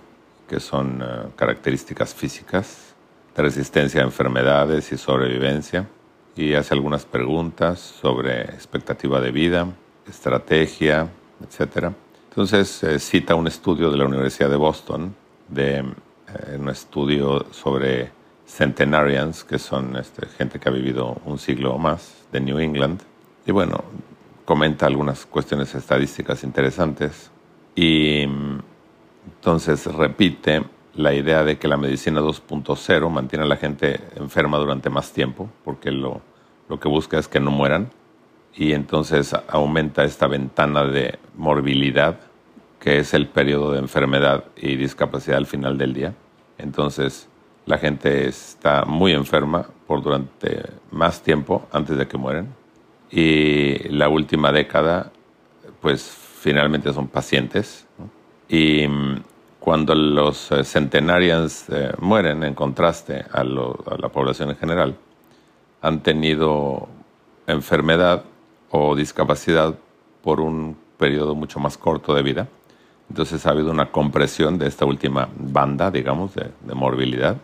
que 0.47 0.59
son 0.59 1.01
eh, 1.01 1.29
características 1.35 2.13
físicas, 2.13 2.93
de 3.35 3.43
resistencia 3.43 4.01
a 4.01 4.05
enfermedades 4.05 4.91
y 4.91 4.97
sobrevivencia, 4.97 5.87
y 6.35 6.53
hace 6.53 6.73
algunas 6.73 7.05
preguntas 7.05 7.79
sobre 7.79 8.41
expectativa 8.43 9.19
de 9.19 9.31
vida, 9.31 9.67
estrategia, 10.07 11.09
etc. 11.41 11.91
Entonces 12.29 12.83
eh, 12.83 12.99
cita 12.99 13.35
un 13.35 13.47
estudio 13.47 13.91
de 13.91 13.97
la 13.97 14.05
Universidad 14.05 14.49
de 14.49 14.55
Boston, 14.55 15.15
de 15.47 15.77
eh, 15.77 16.57
un 16.59 16.69
estudio 16.69 17.45
sobre 17.51 18.11
centenarians, 18.45 19.43
que 19.43 19.59
son 19.59 19.97
este, 19.97 20.25
gente 20.27 20.59
que 20.59 20.69
ha 20.69 20.71
vivido 20.71 21.17
un 21.25 21.37
siglo 21.37 21.73
o 21.73 21.77
más, 21.77 22.13
de 22.31 22.39
New 22.39 22.59
England, 22.59 23.01
y 23.45 23.51
bueno, 23.51 23.83
comenta 24.47 24.85
algunas 24.85 25.25
cuestiones 25.25 25.75
estadísticas 25.75 26.45
interesantes 26.45 27.31
y 27.75 28.21
entonces 29.25 29.85
repite 29.93 30.63
la 30.95 31.13
idea 31.13 31.43
de 31.43 31.57
que 31.57 31.67
la 31.67 31.75
medicina 31.75 32.21
2.0 32.21 33.09
mantiene 33.09 33.43
a 33.43 33.47
la 33.49 33.57
gente 33.57 33.99
enferma 34.15 34.57
durante 34.57 34.89
más 34.89 35.11
tiempo, 35.11 35.49
porque 35.65 35.91
lo, 35.91 36.21
lo 36.69 36.79
que 36.79 36.87
busca 36.87 37.19
es 37.19 37.27
que 37.27 37.41
no 37.41 37.51
mueran, 37.51 37.89
y 38.55 38.71
entonces 38.71 39.35
aumenta 39.49 40.05
esta 40.05 40.27
ventana 40.27 40.85
de 40.85 41.19
morbilidad, 41.35 42.17
que 42.79 42.99
es 42.99 43.13
el 43.13 43.27
periodo 43.27 43.73
de 43.73 43.79
enfermedad 43.79 44.45
y 44.55 44.77
discapacidad 44.77 45.39
al 45.39 45.45
final 45.45 45.77
del 45.77 45.93
día. 45.93 46.13
Entonces 46.57 47.27
la 47.65 47.77
gente 47.77 48.29
está 48.29 48.85
muy 48.85 49.11
enferma 49.11 49.67
por 49.85 50.01
durante 50.01 50.67
más 50.89 51.21
tiempo 51.21 51.67
antes 51.73 51.97
de 51.97 52.07
que 52.07 52.17
mueren 52.17 52.56
y 53.09 53.89
la 53.89 54.09
última 54.09 54.51
década, 54.51 55.11
pues 55.81 56.03
finalmente 56.03 56.91
son 56.93 57.07
pacientes. 57.07 57.87
Y 58.49 58.87
mm, 58.87 59.23
cuando 59.59 59.95
los 59.95 60.51
eh, 60.51 60.63
centenarians 60.63 61.65
eh, 61.69 61.91
mueren, 61.99 62.43
en 62.43 62.53
contraste 62.53 63.25
a, 63.31 63.43
la 63.43 64.09
población 64.09 64.49
en 64.49 64.57
general, 64.57 64.97
han 65.81 66.01
tenido 66.01 66.87
enfermedad 67.47 68.23
o 68.71 68.95
discapacidad 68.95 69.75
por 70.23 70.41
un 70.41 70.77
periodo 70.97 71.35
mucho 71.35 71.59
más 71.59 71.77
corto 71.77 72.13
de 72.13 72.23
vida. 72.23 72.47
Entonces 73.09 73.45
ha 73.45 73.51
habido 73.51 73.71
una 73.71 73.91
compresión 73.91 74.57
de 74.57 74.67
esta 74.67 74.85
última 74.85 75.29
banda, 75.37 75.91
digamos, 75.91 76.33
de 76.35 76.73
morbilidad. 76.73 77.37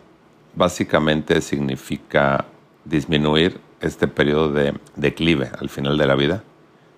Básicamente 0.54 1.40
significa 1.40 2.44
disminuir 2.84 3.58
este 3.84 4.08
periodo 4.08 4.50
de 4.50 4.74
declive 4.96 5.50
al 5.58 5.68
final 5.68 5.98
de 5.98 6.06
la 6.06 6.14
vida 6.14 6.42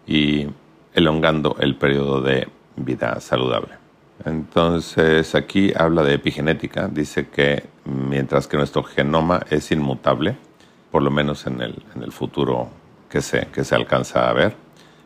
y 0.07 0.47
elongando 0.95 1.57
el 1.61 1.77
periodo 1.77 2.21
de 2.21 2.49
vida 2.77 3.21
saludable. 3.21 3.75
Entonces 4.25 5.35
aquí 5.35 5.73
habla 5.77 6.03
de 6.03 6.15
epigenética, 6.15 6.89
dice 6.89 7.29
que 7.29 7.65
mientras 7.85 8.47
que 8.47 8.57
nuestro 8.57 8.83
genoma 8.83 9.43
es 9.51 9.71
inmutable, 9.73 10.37
por 10.91 11.03
lo 11.03 11.11
menos 11.11 11.47
en 11.47 11.61
el, 11.61 11.83
en 11.95 12.03
el 12.03 12.13
futuro 12.13 12.69
que 13.11 13.21
se, 13.21 13.49
que 13.49 13.65
se 13.65 13.75
alcanza 13.75 14.31
a 14.31 14.33
ver, 14.33 14.57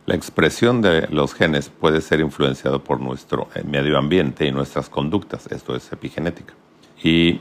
la 0.07 0.15
expresión 0.15 0.81
de 0.81 1.07
los 1.09 1.35
genes 1.35 1.69
puede 1.69 2.01
ser 2.01 2.21
influenciado 2.21 2.83
por 2.83 3.01
nuestro 3.01 3.49
eh, 3.55 3.63
medio 3.65 3.99
ambiente 3.99 4.47
y 4.47 4.53
nuestras 4.53 4.89
conductas, 4.89 5.47
esto 5.51 5.75
es 5.75 5.93
epigenética. 5.93 6.55
Y, 7.03 7.41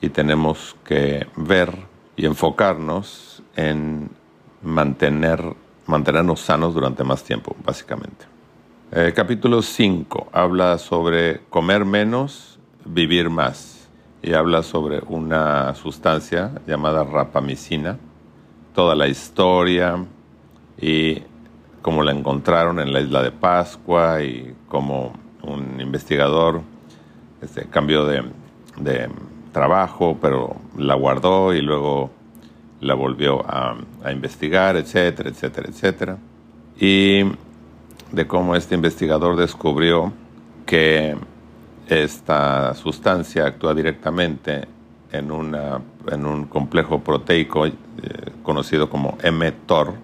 y 0.00 0.08
tenemos 0.10 0.76
que 0.84 1.26
ver 1.36 1.70
y 2.16 2.26
enfocarnos 2.26 3.42
en 3.56 4.10
mantener, 4.62 5.42
mantenernos 5.86 6.40
sanos 6.40 6.74
durante 6.74 7.04
más 7.04 7.22
tiempo, 7.24 7.54
básicamente. 7.64 8.26
Eh, 8.92 9.12
capítulo 9.14 9.62
5 9.62 10.28
habla 10.32 10.78
sobre 10.78 11.40
comer 11.50 11.84
menos, 11.84 12.58
vivir 12.84 13.30
más. 13.30 13.88
Y 14.22 14.32
habla 14.32 14.62
sobre 14.62 15.02
una 15.06 15.74
sustancia 15.74 16.52
llamada 16.66 17.04
rapamicina, 17.04 17.98
toda 18.74 18.94
la 18.94 19.06
historia 19.06 20.02
y 20.80 21.22
cómo 21.82 22.02
la 22.02 22.12
encontraron 22.12 22.80
en 22.80 22.92
la 22.92 23.00
isla 23.00 23.22
de 23.22 23.32
Pascua 23.32 24.22
y 24.22 24.54
cómo 24.68 25.12
un 25.42 25.78
investigador 25.78 26.62
este, 27.42 27.66
cambió 27.66 28.06
de, 28.06 28.24
de 28.78 29.10
trabajo, 29.52 30.16
pero 30.22 30.56
la 30.78 30.94
guardó 30.94 31.52
y 31.52 31.60
luego 31.60 32.10
la 32.80 32.94
volvió 32.94 33.44
a, 33.46 33.76
investigar, 34.10 34.76
etcétera, 34.76 35.30
etcétera, 35.30 35.68
etcétera. 35.68 36.18
Y 36.78 37.22
de 38.12 38.26
cómo 38.26 38.54
este 38.56 38.74
investigador 38.74 39.36
descubrió 39.36 40.12
que 40.66 41.16
esta 41.88 42.74
sustancia 42.74 43.46
actúa 43.46 43.74
directamente 43.74 44.66
en, 45.12 45.30
una, 45.30 45.80
en 46.10 46.26
un 46.26 46.44
complejo 46.46 47.00
proteico 47.00 47.66
eh, 47.66 47.72
conocido 48.42 48.88
como 48.90 49.16
mTOR, 49.22 49.94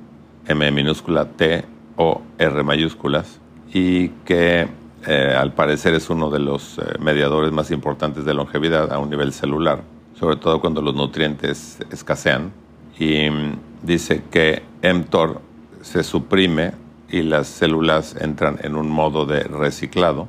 M 0.47 0.71
minúscula 0.71 1.27
T 1.27 1.65
o 1.97 2.23
R 2.39 2.63
mayúsculas, 2.63 3.41
y 3.73 4.09
que 4.25 4.69
eh, 5.07 5.35
al 5.37 5.53
parecer 5.53 5.95
es 5.95 6.11
uno 6.11 6.31
de 6.31 6.39
los 6.39 6.79
eh, 6.79 6.83
mediadores 6.99 7.53
más 7.53 7.71
importantes 7.71 8.25
de 8.25 8.35
longevidad 8.35 8.93
a 8.93 8.99
un 8.99 9.11
nivel 9.11 9.33
celular, 9.33 9.83
sobre 10.21 10.37
todo 10.37 10.61
cuando 10.61 10.83
los 10.83 10.95
nutrientes 10.95 11.79
escasean 11.91 12.53
y 12.99 13.31
mm, 13.31 13.59
dice 13.83 14.23
que 14.31 14.63
mTOR 14.83 15.41
se 15.81 16.05
suprime 16.05 16.73
y 17.09 17.23
las 17.23 17.47
células 17.47 18.15
entran 18.21 18.59
en 18.63 18.77
un 18.77 18.91
modo 18.91 19.25
de 19.25 19.45
reciclado, 19.45 20.29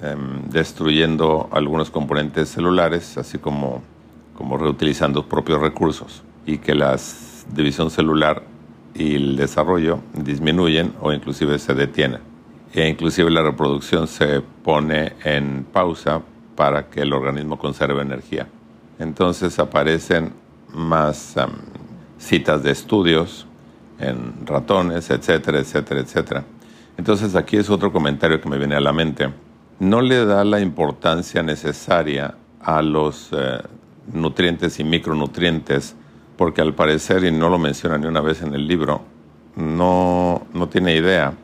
em, 0.00 0.48
destruyendo 0.48 1.48
algunos 1.50 1.90
componentes 1.90 2.50
celulares, 2.50 3.18
así 3.18 3.38
como, 3.38 3.82
como 4.36 4.56
reutilizando 4.56 5.26
propios 5.26 5.60
recursos, 5.60 6.22
y 6.46 6.58
que 6.58 6.76
la 6.76 6.96
división 7.52 7.90
celular 7.90 8.44
y 8.94 9.16
el 9.16 9.36
desarrollo 9.36 9.98
disminuyen 10.14 10.92
o 11.00 11.12
inclusive 11.12 11.58
se 11.58 11.74
detienen. 11.74 12.20
E 12.72 12.88
inclusive 12.88 13.28
la 13.28 13.42
reproducción 13.42 14.06
se 14.06 14.40
pone 14.40 15.14
en 15.24 15.66
pausa 15.70 16.22
para 16.54 16.88
que 16.88 17.00
el 17.00 17.12
organismo 17.12 17.58
conserve 17.58 18.00
energía. 18.00 18.46
Entonces 19.02 19.58
aparecen 19.58 20.32
más 20.72 21.36
em, 21.36 21.50
citas 22.18 22.62
de 22.62 22.70
estudios 22.70 23.46
en 23.98 24.46
ratones, 24.46 25.10
etcétera, 25.10 25.58
etcétera, 25.58 26.00
etcétera. 26.00 26.44
Entonces 26.96 27.34
aquí 27.34 27.56
es 27.56 27.68
otro 27.68 27.92
comentario 27.92 28.40
que 28.40 28.48
me 28.48 28.58
viene 28.58 28.76
a 28.76 28.80
la 28.80 28.92
mente. 28.92 29.28
No 29.80 30.00
le 30.00 30.24
da 30.24 30.44
la 30.44 30.60
importancia 30.60 31.42
necesaria 31.42 32.36
a 32.60 32.80
los 32.80 33.30
eh, 33.32 33.60
nutrientes 34.12 34.78
y 34.78 34.84
micronutrientes 34.84 35.96
porque 36.36 36.60
al 36.60 36.74
parecer, 36.74 37.24
y 37.24 37.32
no 37.32 37.48
lo 37.48 37.58
menciona 37.58 37.98
ni 37.98 38.06
una 38.06 38.20
vez 38.20 38.42
en 38.42 38.54
el 38.54 38.66
libro, 38.66 39.02
no, 39.56 40.46
no 40.54 40.68
tiene 40.68 40.96
idea 40.96 41.34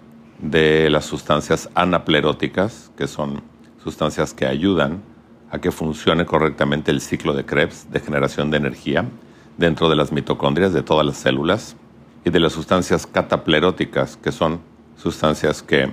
de 0.41 0.89
las 0.91 1.05
sustancias 1.05 1.69
anapleróticas, 1.75 2.91
que 2.97 3.07
son 3.07 3.43
sustancias 3.83 4.33
que 4.33 4.47
ayudan 4.47 5.03
a 5.51 5.59
que 5.59 5.73
funcione 5.73 6.27
correctamente 6.27 6.91
el 6.91 7.01
ciclo 7.01 7.33
de 7.33 7.45
Krebs 7.45 7.91
de 7.91 8.01
generación 8.01 8.51
de 8.51 8.59
energía 8.59 9.05
dentro 9.57 9.89
de 9.89 9.97
las 9.97 10.13
mitocondrias 10.13 10.73
de 10.73 10.83
todas 10.83 11.07
las 11.07 11.17
células 11.17 11.77
y 12.25 12.31
de 12.31 12.41
las 12.41 12.53
sustancias 12.53 13.07
catapleróticas, 13.07 14.17
que 14.17 14.33
son 14.33 14.61
sustancias 14.97 15.63
que 15.63 15.93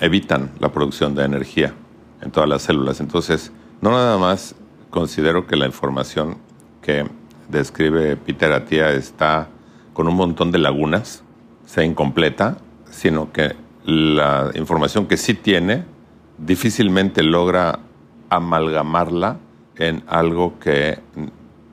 evitan 0.00 0.50
la 0.60 0.70
producción 0.70 1.14
de 1.14 1.24
energía 1.24 1.74
en 2.20 2.30
todas 2.30 2.48
las 2.48 2.62
células. 2.62 3.00
Entonces, 3.00 3.52
no 3.80 3.90
nada 3.90 4.18
más 4.18 4.54
considero 4.90 5.46
que 5.46 5.56
la 5.56 5.66
información 5.66 6.36
que 6.80 7.06
describe 7.48 8.16
Peter 8.16 8.52
Attia 8.52 8.90
está 8.90 9.48
con 9.92 10.08
un 10.08 10.14
montón 10.14 10.52
de 10.52 10.58
lagunas, 10.58 11.22
sea 11.66 11.84
incompleta, 11.84 12.58
sino 12.90 13.32
que 13.32 13.56
la 13.84 14.50
información 14.54 15.06
que 15.06 15.16
sí 15.16 15.34
tiene 15.34 15.84
difícilmente 16.38 17.22
logra 17.22 17.80
amalgamarla 18.36 19.38
en 19.76 20.02
algo 20.06 20.58
que, 20.58 20.98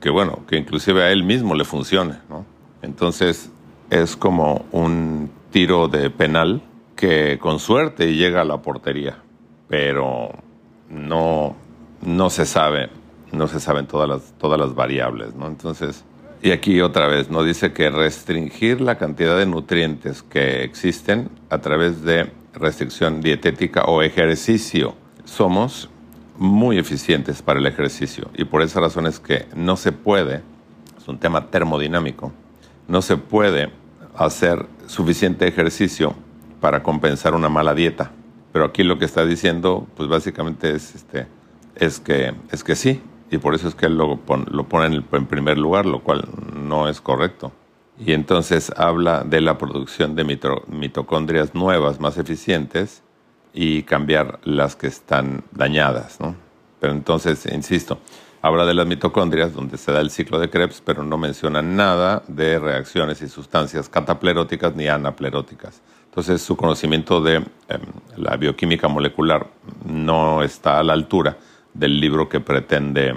que 0.02 0.10
bueno, 0.10 0.40
que 0.48 0.58
inclusive 0.58 1.04
a 1.04 1.12
él 1.12 1.24
mismo 1.24 1.56
le 1.56 1.66
funcione, 1.66 2.16
¿no? 2.30 2.46
Entonces 2.82 3.52
es 3.90 4.16
como 4.16 4.66
un 4.72 5.32
tiro 5.52 5.88
de 5.88 6.10
penal 6.10 6.62
que 6.96 7.40
con 7.40 7.60
suerte 7.60 8.14
llega 8.14 8.42
a 8.42 8.46
la 8.46 8.62
portería, 8.62 9.18
pero 9.68 10.32
no, 10.90 11.56
no 12.02 12.30
se 12.30 12.46
sabe, 12.46 12.90
no 13.32 13.48
se 13.48 13.60
saben 13.60 13.88
todas 13.88 14.10
las, 14.10 14.34
todas 14.38 14.60
las 14.60 14.76
variables, 14.76 15.36
¿no? 15.36 15.48
Entonces, 15.48 16.06
y 16.42 16.52
aquí 16.52 16.82
otra 16.82 17.08
vez, 17.08 17.30
¿no? 17.30 17.44
Dice 17.44 17.74
que 17.74 17.90
restringir 17.90 18.82
la 18.82 18.98
cantidad 18.98 19.38
de 19.38 19.46
nutrientes 19.46 20.24
que 20.24 20.64
existen 20.64 21.30
a 21.50 21.60
través 21.60 22.02
de 22.04 22.32
restricción 22.54 23.22
dietética 23.22 23.84
o 23.84 24.02
ejercicio. 24.02 24.96
Somos 25.26 25.90
muy 26.40 26.80
eficientes 26.80 27.42
para 27.42 27.60
el 27.60 27.68
ejercicio 27.68 28.30
y 28.34 28.46
por 28.46 28.62
esa 28.62 28.80
razón 28.80 29.06
es 29.06 29.20
que 29.20 29.46
no 29.56 29.76
se 29.76 29.92
puede, 29.92 30.42
es 30.98 31.08
un 31.08 31.20
tema 31.20 31.48
termodinámico, 31.48 32.32
no 32.88 33.02
se 33.02 33.18
puede 33.18 33.72
hacer 34.16 34.66
suficiente 34.88 35.48
ejercicio 35.48 36.16
para 36.60 36.82
compensar 36.82 37.36
una 37.36 37.50
mala 37.50 37.76
dieta. 37.76 38.12
Pero 38.52 38.66
aquí 38.66 38.84
lo 38.84 38.98
que 38.98 39.06
está 39.06 39.26
diciendo, 39.26 39.88
pues 39.96 40.10
básicamente 40.10 40.72
es, 40.76 40.96
este, 40.96 41.28
es, 41.76 42.00
que, 42.00 42.34
es 42.52 42.64
que 42.64 42.76
sí, 42.76 43.02
y 43.30 43.38
por 43.38 43.54
eso 43.54 43.68
es 43.68 43.76
que 43.76 43.86
él 43.86 43.98
lo, 43.98 44.20
lo 44.50 44.64
pone 44.68 44.96
en, 44.96 45.06
en 45.12 45.26
primer 45.28 45.58
lugar, 45.58 45.86
lo 45.86 46.02
cual 46.02 46.28
no 46.56 46.88
es 46.88 47.00
correcto. 47.00 47.52
Y 48.00 48.14
entonces 48.14 48.72
habla 48.78 49.24
de 49.24 49.42
la 49.42 49.58
producción 49.58 50.16
de 50.16 50.24
mitocondrias 50.68 51.54
nuevas, 51.54 52.00
más 52.00 52.18
eficientes, 52.18 53.04
y 53.54 53.84
cambiar 53.84 54.40
las 54.44 54.76
que 54.76 54.88
están 54.88 55.44
dañadas. 55.52 56.20
¿no? 56.20 56.36
Pero 56.80 56.94
entonces, 56.94 57.46
insisto, 57.52 58.00
Habla 58.42 58.66
de 58.66 58.74
las 58.74 58.88
mitocondrias, 58.88 59.54
donde 59.54 59.78
se 59.78 59.92
da 59.92 60.00
el 60.00 60.12
ciclo 60.12 60.40
de 60.40 60.50
Krebs, 60.50 60.82
pero 60.86 61.04
no 61.04 61.18
menciona 61.18 61.62
nada 61.62 62.24
de 62.30 62.58
reacciones 62.58 63.22
y 63.22 63.28
sustancias 63.28 63.90
catapleróticas 63.90 64.76
ni 64.76 64.88
anapleróticas. 64.88 65.82
Entonces, 66.06 66.42
su 66.42 66.56
conocimiento 66.56 67.22
de 67.22 67.36
em, 67.36 67.46
la 68.16 68.38
bioquímica 68.38 68.88
molecular 68.88 69.48
no 69.86 70.42
está 70.42 70.80
a 70.80 70.84
la 70.84 70.94
altura 70.94 71.38
del 71.74 72.00
libro 72.00 72.30
que 72.30 72.40
pretende 72.40 73.14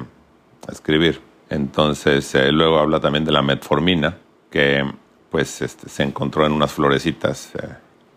escribir. 0.68 1.21
Entonces, 1.49 2.35
eh, 2.35 2.51
luego 2.51 2.81
habla 2.81 2.99
también 2.99 3.25
de 3.25 3.33
la 3.33 3.42
metformina, 3.42 4.18
que 4.51 4.85
pues 5.31 5.62
este, 5.62 5.88
se 5.88 6.03
encontró 6.03 6.45
en 6.47 6.53
unas 6.53 6.73
florecitas 6.73 7.55
eh, 7.55 7.68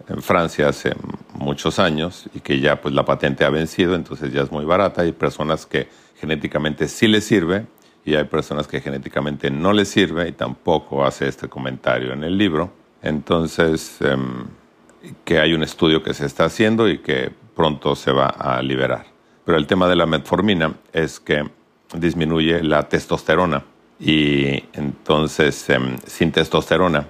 en 0.07 0.21
Francia 0.21 0.69
hace 0.69 0.93
muchos 1.33 1.79
años 1.79 2.29
y 2.33 2.39
que 2.39 2.59
ya 2.59 2.81
pues 2.81 2.93
la 2.93 3.05
patente 3.05 3.45
ha 3.45 3.49
vencido, 3.49 3.95
entonces 3.95 4.31
ya 4.31 4.41
es 4.41 4.51
muy 4.51 4.65
barata. 4.65 5.01
Hay 5.01 5.11
personas 5.11 5.65
que 5.65 5.87
genéticamente 6.19 6.87
sí 6.87 7.07
les 7.07 7.25
sirve 7.25 7.65
y 8.05 8.15
hay 8.15 8.25
personas 8.25 8.67
que 8.67 8.81
genéticamente 8.81 9.49
no 9.49 9.73
les 9.73 9.89
sirve 9.89 10.27
y 10.27 10.31
tampoco 10.31 11.05
hace 11.05 11.27
este 11.27 11.49
comentario 11.49 12.13
en 12.13 12.23
el 12.23 12.37
libro. 12.37 12.71
Entonces, 13.01 13.97
em, 14.01 14.45
que 15.23 15.39
hay 15.39 15.53
un 15.53 15.63
estudio 15.63 16.03
que 16.03 16.13
se 16.13 16.25
está 16.25 16.45
haciendo 16.45 16.87
y 16.89 16.99
que 16.99 17.31
pronto 17.55 17.95
se 17.95 18.11
va 18.11 18.27
a 18.27 18.61
liberar. 18.61 19.05
Pero 19.43 19.57
el 19.57 19.67
tema 19.67 19.87
de 19.87 19.95
la 19.95 20.05
metformina 20.05 20.73
es 20.93 21.19
que 21.19 21.49
disminuye 21.95 22.63
la 22.63 22.89
testosterona 22.89 23.63
y 23.99 24.63
entonces 24.73 25.69
em, 25.69 25.97
sin 26.05 26.31
testosterona 26.31 27.07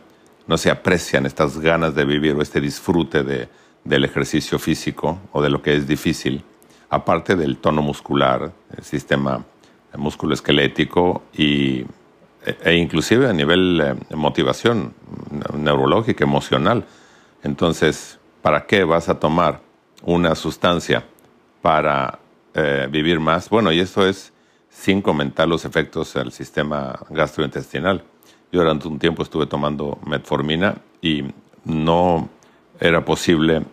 no 0.48 0.58
se 0.58 0.70
aprecian 0.70 1.26
estas 1.26 1.60
ganas 1.60 1.96
de 1.96 2.06
vivir 2.06 2.36
o 2.36 2.42
este 2.42 2.62
disfrute 2.62 3.24
de, 3.24 3.50
del 3.84 4.06
ejercicio 4.06 4.60
físico 4.60 5.20
o 5.32 5.42
de 5.42 5.50
lo 5.50 5.62
que 5.62 5.76
es 5.76 5.88
difícil 5.88 6.44
aparte 6.90 7.36
del 7.36 7.58
tono 7.58 7.82
muscular, 7.82 8.52
el 8.76 8.84
sistema 8.84 9.44
musculoesquelético 9.98 11.24
y, 11.34 11.86
e, 12.64 12.76
inclusive 12.76 13.30
a 13.30 13.34
nivel 13.34 13.78
de 13.78 13.90
eh, 13.92 14.16
motivación 14.16 14.94
neurológica, 15.54 16.24
emocional. 16.24 16.86
Entonces, 17.44 18.20
¿para 18.42 18.66
qué 18.66 18.84
vas 18.84 19.10
a 19.10 19.20
tomar 19.20 19.62
una 20.04 20.36
sustancia 20.36 21.06
para 21.62 22.20
eh, 22.54 22.88
vivir 22.90 23.20
más? 23.20 23.50
Bueno, 23.50 23.72
y 23.72 23.80
eso 23.80 24.06
es 24.08 24.34
sin 24.70 25.02
comentar 25.02 25.48
los 25.48 25.64
efectos 25.66 26.14
del 26.14 26.32
sistema 26.32 27.00
gastrointestinal. 27.10 28.04
Yo 28.56 28.62
durante 28.62 28.88
un 28.88 29.00
tiempo 29.00 29.22
estuve 29.22 29.48
tomando 29.48 30.00
metformina 30.06 30.78
y 31.02 31.26
no 31.66 32.30
era 32.80 33.04
posible 33.04 33.64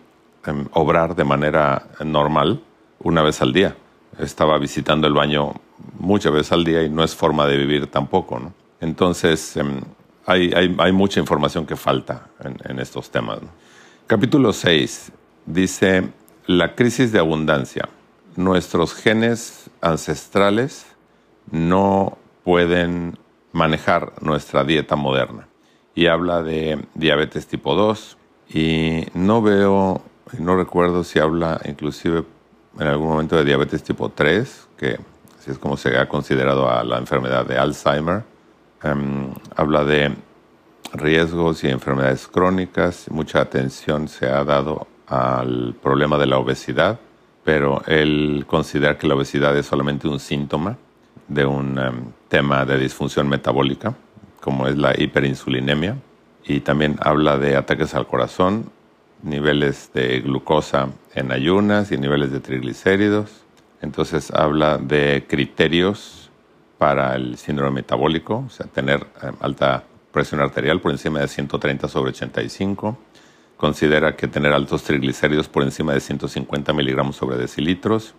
em, 0.45 0.67
obrar 0.73 1.15
de 1.15 1.23
manera 1.23 1.87
normal 2.03 2.61
una 2.99 3.21
vez 3.21 3.41
al 3.41 3.53
día. 3.53 3.77
Estaba 4.19 4.57
visitando 4.57 5.07
el 5.07 5.13
baño 5.13 5.53
muchas 5.99 6.33
veces 6.33 6.51
al 6.51 6.65
día 6.65 6.83
y 6.83 6.89
no 6.89 7.01
es 7.01 7.15
forma 7.15 7.47
de 7.47 7.55
vivir 7.55 7.87
tampoco. 7.87 8.39
¿no? 8.39 8.53
Entonces, 8.81 9.55
em, 9.55 9.79
hay, 10.25 10.51
hay, 10.53 10.91
mucha 10.91 11.21
información 11.21 11.65
que 11.65 11.77
falta 11.77 12.27
en, 12.43 12.57
en 12.65 12.77
estos 12.79 13.09
temas. 13.09 13.39
Capítulo 14.05 14.51
6 14.51 15.13
dice, 15.45 16.09
la 16.45 16.75
crisis 16.75 17.13
de 17.13 17.19
abundancia. 17.19 17.87
Nuestros 18.35 18.93
genes 18.95 19.69
ancestrales 19.79 20.85
no 21.49 22.17
pueden 22.43 23.17
manejar 23.53 24.13
nuestra 24.21 24.65
dieta 24.65 24.95
moderna. 24.95 25.47
Y 25.95 26.07
habla 26.07 26.43
de 26.43 26.85
diabetes 26.95 27.47
tipo 27.47 27.75
2 27.75 28.17
y 28.49 29.05
no 29.13 29.41
veo, 29.41 30.01
no 30.37 30.57
recuerdo 30.57 31.03
si 31.03 31.19
habla 31.19 31.61
inclusive 31.65 32.25
en 32.79 32.87
algún 32.87 33.07
momento 33.07 33.37
de 33.37 33.45
diabetes 33.45 33.83
tipo 33.83 34.09
3, 34.09 34.67
que 34.75 34.99
así 35.39 35.51
es 35.51 35.59
como 35.59 35.77
se 35.77 35.97
ha 35.97 36.09
considerado 36.09 36.69
a 36.69 36.83
la 36.83 36.97
enfermedad 36.97 37.45
de 37.45 37.57
Alzheimer. 37.57 38.23
Em, 38.81 39.31
habla 39.55 39.85
de 39.85 40.13
riesgos 40.93 41.63
y 41.63 41.69
enfermedades 41.69 42.27
crónicas. 42.27 43.09
Mucha 43.09 43.41
atención 43.41 44.07
se 44.07 44.27
ha 44.27 44.43
dado 44.43 44.87
al 45.07 45.75
problema 45.81 46.17
de 46.17 46.25
la 46.25 46.37
obesidad, 46.37 46.99
pero 47.43 47.83
él 47.85 48.45
considera 48.47 48.97
que 48.97 49.07
la 49.07 49.15
obesidad 49.15 49.55
es 49.55 49.67
solamente 49.67 50.07
un 50.07 50.19
síntoma 50.19 50.77
de 51.27 51.45
un 51.45 51.77
em, 51.77 52.05
tema 52.33 52.65
de 52.65 52.79
disfunción 52.79 53.29
metabólica, 53.29 53.93
como 54.41 54.67
es 54.67 54.75
la 54.75 54.99
hiperinsulinemia. 54.99 55.97
Y 56.43 56.61
también 56.61 56.97
habla 56.99 57.37
de 57.37 57.55
ataques 57.55 57.93
al 57.93 58.07
corazón, 58.07 58.71
niveles 59.21 59.91
de 59.93 60.19
glucosa 60.21 60.89
en 61.13 61.31
ayunas 61.31 61.91
y 61.91 61.97
niveles 61.99 62.31
de 62.31 62.39
triglicéridos. 62.39 63.29
Entonces 63.81 64.31
habla 64.31 64.79
de 64.79 65.25
criterios 65.29 66.31
para 66.79 67.13
el 67.13 67.37
síndrome 67.37 67.81
metabólico, 67.81 68.45
o 68.47 68.49
sea, 68.49 68.65
tener 68.65 69.01
eh, 69.21 69.31
alta 69.39 69.83
presión 70.11 70.41
arterial 70.41 70.81
por 70.81 70.89
encima 70.89 71.19
de 71.19 71.27
130 71.27 71.87
sobre 71.87 72.09
85. 72.09 72.97
Considera 73.57 74.15
que 74.15 74.27
tener 74.27 74.53
altos 74.53 74.81
triglicéridos 74.81 75.47
por 75.47 75.61
encima 75.61 75.93
de 75.93 75.99
150 75.99 76.73
miligramos 76.73 77.15
sobre 77.15 77.37
decilitros. 77.37 78.15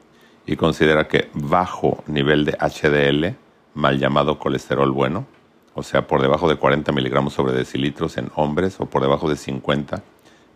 Y 0.46 0.54
considera 0.54 1.08
que 1.08 1.30
bajo 1.32 2.04
nivel 2.06 2.44
de 2.44 2.52
HDL, 2.52 3.43
mal 3.74 3.98
llamado 3.98 4.38
colesterol 4.38 4.90
bueno, 4.90 5.26
o 5.74 5.82
sea, 5.82 6.06
por 6.06 6.22
debajo 6.22 6.48
de 6.48 6.56
40 6.56 6.92
miligramos 6.92 7.34
sobre 7.34 7.52
decilitros 7.52 8.16
en 8.16 8.30
hombres 8.36 8.76
o 8.78 8.86
por 8.86 9.02
debajo 9.02 9.28
de 9.28 9.36
50 9.36 10.02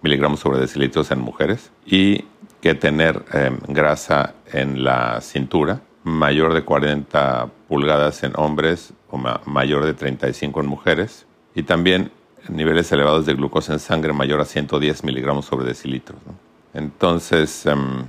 miligramos 0.03 0.41
sobre 0.41 0.61
decilitros 0.61 1.11
en 1.11 1.21
mujeres 1.21 1.73
y 1.85 2.25
que 2.61 2.75
tener 2.75 3.25
em, 3.33 3.59
grasa 3.67 4.35
en 4.53 4.85
la 4.85 5.21
cintura 5.21 5.81
mayor 6.05 6.55
de 6.55 6.65
40 6.65 7.49
pulgadas 7.69 8.23
en 8.23 8.33
hombres 8.37 8.93
o 9.11 9.19
mayor 9.47 9.85
de 9.85 9.95
35 9.95 10.61
en 10.61 10.67
mujeres 10.67 11.27
y 11.55 11.65
también 11.65 12.13
niveles 12.49 12.91
elevados 12.93 13.27
de 13.27 13.35
glucosa 13.35 13.73
en 13.73 13.79
sangre 13.79 14.13
mayor 14.13 14.41
a 14.41 14.45
110 14.45 15.05
miligramos 15.05 15.47
sobre 15.47 15.67
decilitros. 15.67 16.21
Entonces 16.75 17.67
em, 17.67 18.07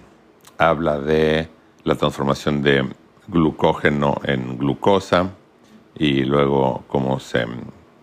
habla 0.58 1.00
de 1.00 1.50
la 1.84 1.95
transformación 1.95 2.62
de 2.62 2.88
glucógeno 3.31 4.19
en 4.23 4.57
glucosa 4.57 5.29
y 5.95 6.23
luego 6.23 6.83
cómo 6.87 7.19
se, 7.19 7.45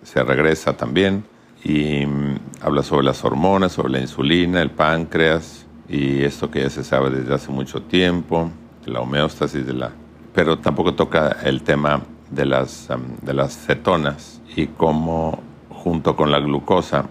se 0.02 0.22
regresa 0.22 0.76
también 0.76 1.24
y 1.64 2.06
mm, 2.06 2.38
habla 2.62 2.82
sobre 2.82 3.04
las 3.04 3.24
hormonas, 3.24 3.72
sobre 3.72 3.92
la 3.92 4.00
insulina, 4.00 4.62
el 4.62 4.70
páncreas 4.70 5.66
y 5.88 6.22
esto 6.22 6.50
que 6.50 6.60
ya 6.60 6.70
se 6.70 6.84
sabe 6.84 7.10
desde 7.10 7.34
hace 7.34 7.50
mucho 7.50 7.82
tiempo, 7.82 8.50
la 8.84 9.00
homeostasis 9.00 9.66
de 9.66 9.72
la... 9.72 9.90
Pero 10.32 10.58
tampoco 10.58 10.94
toca 10.94 11.38
el 11.42 11.62
tema 11.62 12.02
de 12.30 12.44
las, 12.44 12.88
de 13.22 13.34
las 13.34 13.56
cetonas 13.56 14.40
y 14.54 14.66
cómo 14.66 15.40
junto 15.70 16.16
con 16.16 16.30
la 16.30 16.40
glucosa 16.40 17.06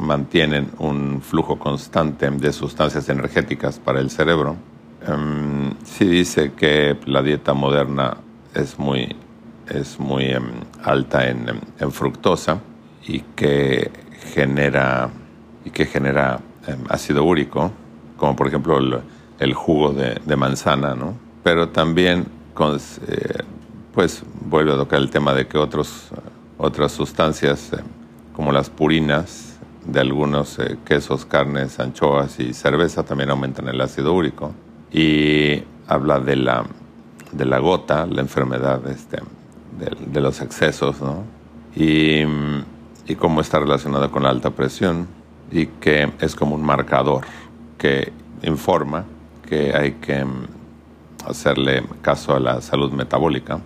mantienen 0.00 0.70
un 0.78 1.22
flujo 1.22 1.58
constante 1.58 2.30
de 2.30 2.52
sustancias 2.52 3.08
energéticas 3.08 3.78
para 3.78 4.00
el 4.00 4.10
cerebro. 4.10 4.56
Um, 5.08 5.74
sí 5.84 6.04
dice 6.04 6.52
que 6.52 6.98
la 7.06 7.22
dieta 7.22 7.54
moderna 7.54 8.16
es 8.54 8.78
muy, 8.78 9.14
es 9.68 10.00
muy 10.00 10.34
alta 10.82 11.28
en, 11.28 11.60
en 11.78 11.92
fructosa, 11.92 12.60
y 13.06 13.20
que 13.20 13.90
genera, 14.34 15.08
y 15.64 15.70
que 15.70 15.86
genera 15.86 16.40
em, 16.66 16.78
ácido 16.88 17.24
úrico, 17.24 17.70
como 18.16 18.34
por 18.34 18.48
ejemplo 18.48 18.78
el, 19.38 19.54
jugo 19.54 19.92
de, 19.92 20.36
manzana, 20.36 20.94
¿no? 20.94 21.14
Pero 21.42 21.68
también 21.68 22.26
eh, 23.06 23.42
pues 23.94 24.22
vuelve 24.40 24.72
a 24.72 24.76
tocar 24.76 24.98
el 24.98 25.10
tema 25.10 25.32
de 25.34 25.46
que 25.46 25.58
otros, 25.58 26.08
otras 26.58 26.92
sustancias 26.92 27.72
em, 27.72 27.84
como 28.34 28.52
las 28.52 28.68
purinas 28.70 29.58
de 29.86 30.00
algunos 30.00 30.58
eh, 30.58 30.78
quesos, 30.84 31.24
carnes, 31.24 31.78
anchoas 31.78 32.40
y 32.40 32.52
cerveza 32.52 33.04
también 33.04 33.30
aumentan 33.30 33.68
el 33.68 33.80
ácido 33.80 34.12
úrico. 34.12 34.52
Y 34.92 35.62
habla 35.88 36.20
de 36.20 36.36
la, 36.36 36.64
de 37.32 37.44
la 37.44 37.58
gota, 37.58 38.06
la 38.06 38.20
enfermedad 38.20 38.86
este, 38.88 39.18
de, 39.78 40.20
los 40.20 40.40
excesos, 40.40 41.00
¿no? 41.00 41.24
Y, 41.74 42.22
y 43.06 43.14
cómo 43.16 43.40
está 43.40 43.58
relacionada 43.58 44.08
con 44.08 44.22
la 44.22 44.30
alta 44.30 44.50
presión 44.50 45.06
y 45.50 45.66
que 45.66 46.10
es 46.20 46.34
como 46.34 46.54
un 46.54 46.64
marcador 46.64 47.24
que 47.78 48.12
informa 48.42 49.04
que 49.46 49.74
hay 49.74 49.92
que 49.92 50.24
mm, 50.24 50.46
hacerle 51.26 51.84
caso 52.02 52.34
a 52.34 52.40
la 52.40 52.60
salud 52.60 52.92
metabólica. 52.92 53.60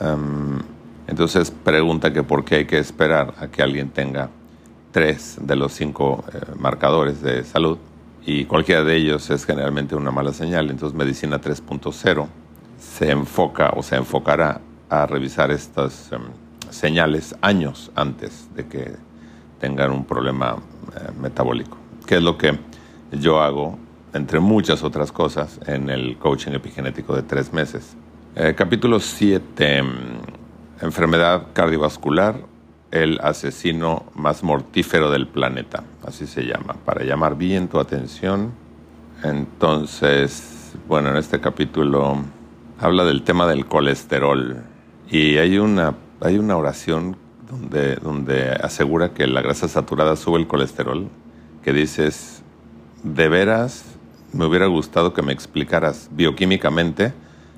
Em, 0.00 0.58
entonces 1.06 1.50
pregunta 1.50 2.12
que 2.12 2.22
por 2.22 2.44
qué 2.44 2.56
hay 2.56 2.64
que 2.64 2.78
esperar 2.78 3.34
a 3.38 3.48
que 3.48 3.62
alguien 3.62 3.90
tenga 3.90 4.30
tres 4.90 5.38
de 5.40 5.56
los 5.56 5.72
cinco 5.72 6.24
eh, 6.32 6.40
marcadores 6.58 7.22
de 7.22 7.44
salud 7.44 7.78
y 8.24 8.44
cualquiera 8.44 8.84
de 8.84 8.96
ellos 8.96 9.30
es 9.30 9.44
generalmente 9.44 9.94
una 9.94 10.10
mala 10.10 10.32
señal. 10.32 10.70
Entonces 10.70 10.96
Medicina 10.96 11.40
3.0 11.40 12.26
se 12.78 13.10
enfoca 13.10 13.70
o 13.76 13.82
se 13.82 13.96
enfocará 13.96 14.60
a 14.88 15.06
revisar 15.06 15.50
estas 15.50 16.12
em, 16.12 16.20
señales 16.70 17.34
años 17.40 17.90
antes 17.94 18.48
de 18.54 18.66
que 18.66 18.92
tengan 19.60 19.90
un 19.90 20.04
problema 20.04 20.56
eh, 20.96 21.10
metabólico, 21.20 21.76
que 22.06 22.16
es 22.16 22.22
lo 22.22 22.36
que 22.36 22.58
yo 23.12 23.40
hago, 23.40 23.78
entre 24.12 24.40
muchas 24.40 24.82
otras 24.82 25.12
cosas, 25.12 25.58
en 25.66 25.88
el 25.88 26.18
coaching 26.18 26.52
epigenético 26.52 27.14
de 27.14 27.22
tres 27.22 27.52
meses. 27.52 27.96
Eh, 28.34 28.54
capítulo 28.56 29.00
7, 29.00 29.78
em, 29.78 29.86
enfermedad 30.80 31.48
cardiovascular, 31.52 32.36
el 32.92 33.18
asesino 33.22 34.04
más 34.14 34.44
mortífero 34.44 35.10
del 35.10 35.26
planeta, 35.26 35.82
así 36.06 36.26
se 36.26 36.42
llama, 36.42 36.76
para 36.84 37.04
llamar 37.04 37.36
bien 37.36 37.68
tu 37.68 37.80
atención. 37.80 38.52
Entonces, 39.24 40.74
bueno, 40.86 41.10
en 41.10 41.16
este 41.16 41.40
capítulo 41.40 42.18
habla 42.78 43.04
del 43.04 43.22
tema 43.22 43.46
del 43.46 43.66
colesterol 43.66 44.62
y 45.10 45.38
hay 45.38 45.58
una, 45.58 45.94
hay 46.20 46.38
una 46.38 46.56
oración 46.56 47.16
donde, 47.50 47.96
donde 47.96 48.50
asegura 48.50 49.14
que 49.14 49.26
la 49.26 49.40
grasa 49.40 49.68
saturada 49.68 50.14
sube 50.16 50.38
el 50.38 50.46
colesterol, 50.46 51.08
que 51.64 51.72
dices, 51.72 52.42
de 53.02 53.28
veras 53.28 53.84
me 54.32 54.44
hubiera 54.46 54.66
gustado 54.66 55.12
que 55.12 55.22
me 55.22 55.32
explicaras 55.32 56.08
bioquímicamente 56.12 57.12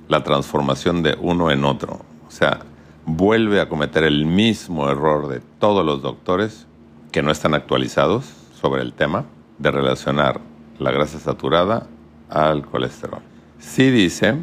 la 0.08 0.22
transformación 0.22 1.02
de 1.02 1.16
uno 1.20 1.50
en 1.50 1.64
otro. 1.64 2.00
O 2.26 2.30
sea, 2.30 2.60
vuelve 3.06 3.60
a 3.60 3.68
cometer 3.68 4.04
el 4.04 4.26
mismo 4.26 4.88
error 4.88 5.28
de 5.28 5.40
todos 5.58 5.84
los 5.84 6.02
doctores 6.02 6.66
que 7.12 7.22
no 7.22 7.30
están 7.30 7.54
actualizados 7.54 8.24
sobre 8.60 8.82
el 8.82 8.92
tema 8.92 9.24
de 9.58 9.70
relacionar 9.70 10.40
la 10.78 10.90
grasa 10.90 11.18
saturada 11.18 11.86
al 12.28 12.66
colesterol. 12.66 13.20
Sí 13.58 13.90
dice 13.90 14.36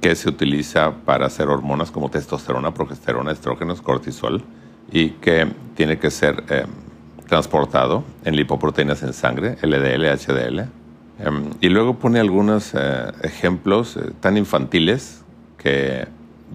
que 0.00 0.14
se 0.14 0.28
utiliza 0.28 0.92
para 1.04 1.26
hacer 1.26 1.48
hormonas 1.48 1.90
como 1.90 2.10
testosterona, 2.10 2.74
progesterona, 2.74 3.32
estrógenos, 3.32 3.80
cortisol 3.80 4.42
y 4.90 5.10
que 5.10 5.48
tiene 5.74 5.98
que 5.98 6.10
ser 6.10 6.44
eh, 6.48 6.64
transportado 7.28 8.04
en 8.24 8.36
lipoproteínas 8.36 9.02
en 9.02 9.12
sangre, 9.12 9.56
LDL, 9.62 10.04
HDL. 10.06 10.68
Em, 11.18 11.50
y 11.60 11.68
luego 11.68 11.98
pone 11.98 12.20
algunos 12.20 12.72
eh, 12.74 13.12
ejemplos 13.22 13.96
eh, 13.96 14.12
tan 14.20 14.36
infantiles 14.36 15.22
que 15.56 16.06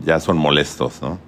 ya 0.06 0.20
son 0.20 0.38
molestos, 0.38 1.02
¿no? 1.02 1.27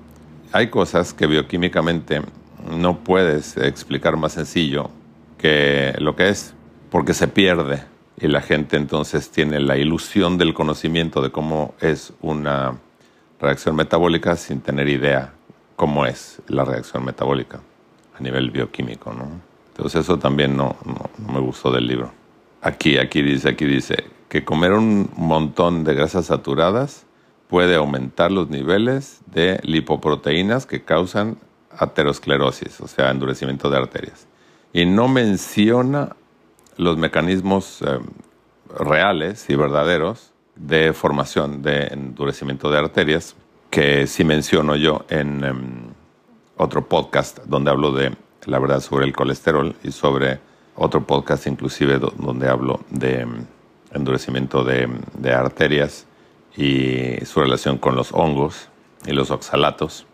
Hay 0.51 0.69
cosas 0.69 1.13
que 1.13 1.27
bioquímicamente 1.27 2.21
no 2.69 2.99
puedes 2.99 3.57
explicar 3.57 4.17
más 4.17 4.33
sencillo 4.33 4.89
que 5.37 5.93
lo 5.99 6.15
que 6.15 6.29
es, 6.29 6.53
porque 6.89 7.13
se 7.13 7.27
pierde 7.27 7.83
y 8.19 8.27
la 8.27 8.41
gente 8.41 8.75
entonces 8.75 9.29
tiene 9.29 9.59
la 9.59 9.77
ilusión 9.77 10.37
del 10.37 10.53
conocimiento 10.53 11.21
de 11.21 11.31
cómo 11.31 11.73
es 11.79 12.13
una 12.21 12.77
reacción 13.39 13.75
metabólica 13.75 14.35
sin 14.35 14.59
tener 14.61 14.89
idea 14.89 15.33
cómo 15.75 16.05
es 16.05 16.41
la 16.47 16.65
reacción 16.65 17.05
metabólica 17.05 17.61
a 18.17 18.21
nivel 18.21 18.51
bioquímico, 18.51 19.13
¿no? 19.13 19.29
Entonces 19.69 20.01
eso 20.01 20.19
también 20.19 20.57
no, 20.57 20.75
no 20.85 21.33
me 21.33 21.39
gustó 21.39 21.71
del 21.71 21.87
libro. 21.87 22.11
Aquí, 22.61 22.97
aquí 22.97 23.21
dice, 23.21 23.47
aquí 23.47 23.63
dice 23.63 24.03
que 24.27 24.43
comer 24.43 24.73
un 24.73 25.09
montón 25.15 25.85
de 25.85 25.93
grasas 25.93 26.25
saturadas 26.25 27.05
puede 27.49 27.75
aumentar 27.75 28.31
los 28.31 28.49
niveles 28.49 29.21
de 29.25 29.59
lipoproteínas 29.63 30.67
que 30.67 30.83
causan 30.83 31.37
aterosclerosis, 31.71 32.79
o 32.79 32.87
sea, 32.87 33.09
endurecimiento 33.09 33.71
de 33.71 33.77
arterias. 33.77 34.27
Y 34.71 34.85
no 34.85 35.07
menciona 35.07 36.15
los 36.77 36.97
mecanismos 36.97 37.81
eh, 37.81 37.99
reales 38.77 39.49
y 39.49 39.55
verdaderos 39.55 40.31
de 40.55 40.93
formación 40.93 41.63
de 41.63 41.87
endurecimiento 41.87 42.69
de 42.69 42.77
arterias, 42.77 43.35
que 43.71 44.05
sí 44.05 44.23
menciono 44.23 44.75
yo 44.75 45.05
en 45.09 45.43
em, 45.43 45.59
otro 46.55 46.87
podcast 46.87 47.39
donde 47.45 47.71
hablo 47.71 47.91
de 47.91 48.15
la 48.45 48.59
verdad 48.59 48.79
sobre 48.79 49.07
el 49.07 49.13
colesterol 49.13 49.75
y 49.83 49.91
sobre 49.91 50.39
otro 50.75 51.05
podcast 51.05 51.47
inclusive 51.47 51.97
donde 51.97 52.47
hablo 52.47 52.81
de 52.91 53.21
em, 53.21 53.45
endurecimiento 53.91 54.63
de 54.63 55.33
arterias 55.33 56.05
y 56.59 57.23
su 57.25 57.39
relación 57.39 57.77
con 57.77 57.95
los 57.95 58.11
hongos 58.11 58.67
y 59.05 59.13
los 59.13 59.31
oxalatos, 59.31 60.05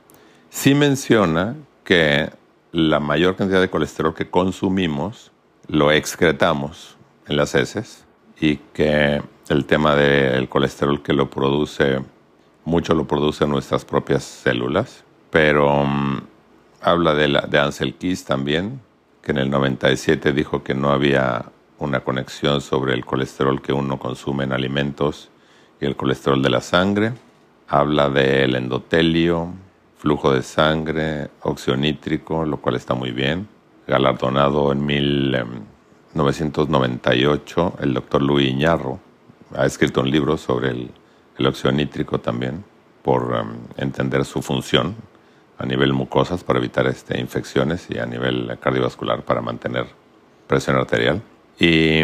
sí 0.51 0.75
menciona 0.75 1.55
que 1.83 2.29
la 2.71 2.99
mayor 2.99 3.35
cantidad 3.35 3.59
de 3.59 3.69
colesterol 3.71 4.13
que 4.13 4.29
consumimos 4.29 5.31
lo 5.67 5.91
excretamos 5.91 6.97
en 7.27 7.37
las 7.37 7.55
heces 7.55 8.05
y 8.39 8.57
que 8.73 9.23
el 9.49 9.65
tema 9.65 9.95
del 9.95 10.47
colesterol 10.47 11.01
que 11.01 11.13
lo 11.13 11.31
produce, 11.31 12.01
mucho 12.63 12.93
lo 12.93 13.07
producen 13.07 13.49
nuestras 13.49 13.83
propias 13.83 14.23
células, 14.23 15.03
pero 15.31 15.83
mm, 15.83 16.27
habla 16.81 17.15
de, 17.15 17.27
la, 17.27 17.41
de 17.41 17.57
Ansel 17.57 17.95
Keys 17.95 18.23
también, 18.23 18.81
que 19.23 19.31
en 19.31 19.39
el 19.39 19.49
97 19.49 20.31
dijo 20.31 20.61
que 20.61 20.75
no 20.75 20.91
había 20.91 21.45
una 21.79 22.01
conexión 22.01 22.61
sobre 22.61 22.93
el 22.93 23.03
colesterol 23.03 23.63
que 23.63 23.73
uno 23.73 23.97
consume 23.97 24.43
en 24.43 24.53
alimentos 24.53 25.31
y 25.79 25.85
el 25.85 25.95
colesterol 25.95 26.41
de 26.41 26.49
la 26.49 26.61
sangre. 26.61 27.13
Habla 27.67 28.09
del 28.09 28.55
endotelio, 28.55 29.49
flujo 29.97 30.31
de 30.31 30.41
sangre, 30.43 31.29
óxido 31.41 31.75
nítrico, 31.77 32.45
lo 32.45 32.57
cual 32.57 32.75
está 32.75 32.93
muy 32.93 33.11
bien. 33.11 33.47
Galardonado 33.87 34.71
en 34.71 34.85
1998, 34.85 37.73
em, 37.77 37.83
el 37.83 37.93
doctor 37.93 38.21
Luis 38.21 38.49
Iñarro 38.49 38.99
ha 39.55 39.65
escrito 39.65 40.01
un 40.01 40.11
libro 40.11 40.37
sobre 40.37 40.69
el, 40.69 40.91
el 41.37 41.47
óxido 41.47 41.71
nítrico 41.71 42.19
también, 42.19 42.63
por 43.01 43.35
em, 43.35 43.57
entender 43.77 44.25
su 44.25 44.41
función 44.41 44.95
a 45.57 45.65
nivel 45.65 45.93
mucosas 45.93 46.43
para 46.43 46.59
evitar 46.59 46.85
este, 46.87 47.17
infecciones 47.19 47.87
y 47.89 47.97
a 47.97 48.05
nivel 48.05 48.57
cardiovascular 48.59 49.23
para 49.23 49.41
mantener 49.41 49.85
presión 50.47 50.75
arterial. 50.75 51.21
Y 51.59 52.01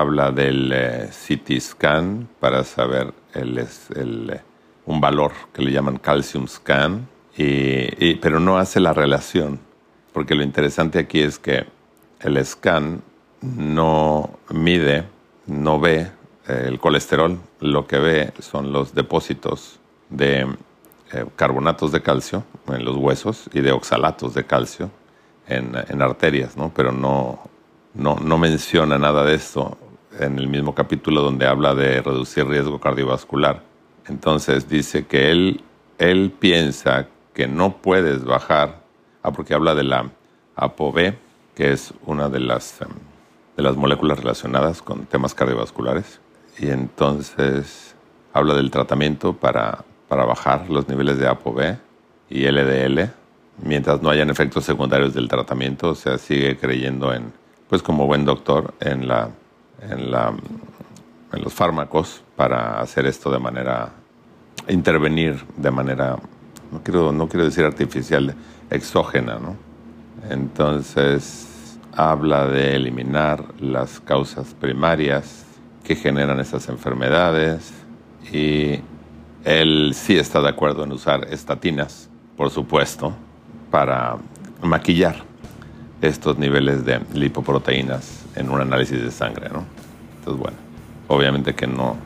habla 0.00 0.30
del 0.30 0.70
eh, 0.72 1.08
CT 1.10 1.60
scan 1.60 2.28
para 2.40 2.64
saber 2.64 3.14
el, 3.34 3.66
el, 3.94 4.40
un 4.84 5.00
valor 5.00 5.32
que 5.52 5.62
le 5.62 5.72
llaman 5.72 5.98
calcium 5.98 6.46
scan, 6.46 7.08
y, 7.38 8.14
pero 8.14 8.40
no 8.40 8.56
hace 8.56 8.80
la 8.80 8.94
relación, 8.94 9.60
porque 10.12 10.34
lo 10.34 10.42
interesante 10.42 10.98
aquí 10.98 11.20
es 11.20 11.38
que 11.38 11.66
el 12.20 12.44
scan 12.44 13.02
no 13.42 14.38
mide, 14.50 15.04
no 15.46 15.78
ve 15.78 16.10
eh, 16.48 16.64
el 16.66 16.78
colesterol, 16.78 17.38
lo 17.60 17.86
que 17.86 17.98
ve 17.98 18.32
son 18.38 18.72
los 18.72 18.94
depósitos 18.94 19.78
de 20.08 20.46
eh, 21.12 21.26
carbonatos 21.36 21.92
de 21.92 22.00
calcio 22.02 22.44
en 22.68 22.84
los 22.84 22.96
huesos 22.96 23.50
y 23.52 23.60
de 23.60 23.72
oxalatos 23.72 24.32
de 24.34 24.44
calcio 24.44 24.90
en, 25.46 25.72
en 25.88 26.00
arterias, 26.00 26.56
¿no? 26.56 26.72
pero 26.74 26.90
no, 26.90 27.38
no, 27.94 28.16
no 28.16 28.38
menciona 28.38 28.98
nada 28.98 29.24
de 29.24 29.34
esto 29.34 29.76
en 30.18 30.38
el 30.38 30.48
mismo 30.48 30.74
capítulo 30.74 31.22
donde 31.22 31.46
habla 31.46 31.74
de 31.74 32.02
reducir 32.02 32.46
riesgo 32.46 32.80
cardiovascular. 32.80 33.62
Entonces 34.06 34.68
dice 34.68 35.06
que 35.06 35.30
él, 35.30 35.62
él 35.98 36.32
piensa 36.38 37.08
que 37.34 37.46
no 37.46 37.78
puedes 37.78 38.24
bajar, 38.24 38.82
ah, 39.22 39.32
porque 39.32 39.54
habla 39.54 39.74
de 39.74 39.84
la 39.84 40.10
ApoB, 40.54 41.14
que 41.54 41.72
es 41.72 41.92
una 42.04 42.28
de 42.28 42.40
las, 42.40 42.80
em, 42.80 42.88
de 43.56 43.62
las 43.62 43.76
moléculas 43.76 44.18
relacionadas 44.18 44.82
con 44.82 45.06
temas 45.06 45.34
cardiovasculares. 45.34 46.20
Y 46.58 46.68
entonces 46.68 47.94
habla 48.32 48.54
del 48.54 48.70
tratamiento 48.70 49.34
para, 49.34 49.84
para 50.08 50.24
bajar 50.24 50.70
los 50.70 50.88
niveles 50.88 51.18
de 51.18 51.28
ApoB 51.28 51.76
y 52.30 52.46
LDL 52.46 53.10
mientras 53.62 54.02
no 54.02 54.10
hayan 54.10 54.30
efectos 54.30 54.64
secundarios 54.64 55.14
del 55.14 55.28
tratamiento, 55.28 55.90
o 55.90 55.94
sea, 55.94 56.18
sigue 56.18 56.56
creyendo 56.56 57.12
en, 57.12 57.32
pues 57.68 57.82
como 57.82 58.06
buen 58.06 58.24
doctor, 58.24 58.74
en 58.80 59.08
la, 59.08 59.30
en 59.80 60.10
los 61.42 61.52
fármacos 61.52 62.22
para 62.34 62.80
hacer 62.80 63.06
esto 63.06 63.30
de 63.30 63.38
manera, 63.38 63.92
intervenir 64.68 65.44
de 65.56 65.70
manera, 65.70 66.16
no 66.72 66.82
quiero, 66.82 67.12
no 67.12 67.28
quiero 67.28 67.44
decir 67.44 67.64
artificial, 67.64 68.34
exógena, 68.70 69.38
¿no? 69.38 69.56
Entonces 70.30 71.78
habla 71.92 72.46
de 72.46 72.74
eliminar 72.76 73.44
las 73.60 74.00
causas 74.00 74.54
primarias 74.54 75.44
que 75.84 75.94
generan 75.94 76.40
esas 76.40 76.68
enfermedades 76.68 77.72
y 78.32 78.80
él 79.44 79.92
sí 79.94 80.16
está 80.16 80.42
de 80.42 80.48
acuerdo 80.48 80.84
en 80.84 80.92
usar 80.92 81.28
estatinas, 81.30 82.10
por 82.36 82.50
supuesto, 82.50 83.14
para 83.70 84.16
maquillar 84.62 85.22
estos 86.00 86.38
niveles 86.38 86.84
de 86.84 87.00
lipoproteínas 87.12 88.24
en 88.34 88.50
un 88.50 88.60
análisis 88.60 89.00
de 89.00 89.10
sangre, 89.10 89.48
¿no? 89.48 89.64
Entonces, 90.18 90.40
bueno, 90.40 90.56
obviamente 91.08 91.54
que 91.54 91.66
no, 91.66 91.96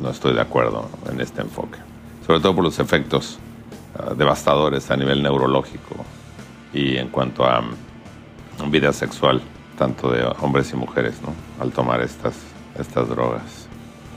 no 0.00 0.10
estoy 0.10 0.34
de 0.34 0.40
acuerdo 0.40 0.88
en 1.10 1.20
este 1.20 1.42
enfoque, 1.42 1.78
sobre 2.26 2.40
todo 2.40 2.54
por 2.54 2.64
los 2.64 2.78
efectos 2.78 3.38
ah, 3.98 4.14
devastadores 4.16 4.90
a 4.90 4.96
nivel 4.96 5.22
neurológico 5.22 6.04
y 6.72 6.96
en 6.96 7.08
cuanto 7.08 7.44
a 7.44 7.62
vida 8.70 8.92
sexual, 8.92 9.42
tanto 9.78 10.10
de 10.10 10.24
hombres 10.40 10.72
y 10.72 10.76
mujeres, 10.76 11.20
¿no? 11.22 11.32
Al 11.62 11.70
tomar 11.72 12.00
estas, 12.00 12.34
estas 12.78 13.08
drogas. 13.08 13.68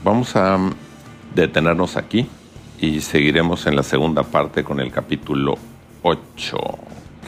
Vamos 0.04 0.34
a 0.36 0.58
detenernos 1.34 1.96
aquí 1.96 2.26
y 2.80 3.00
seguiremos 3.00 3.66
en 3.66 3.76
la 3.76 3.82
segunda 3.82 4.22
parte 4.22 4.64
con 4.64 4.80
el 4.80 4.90
capítulo 4.90 5.58
8, 6.02 6.56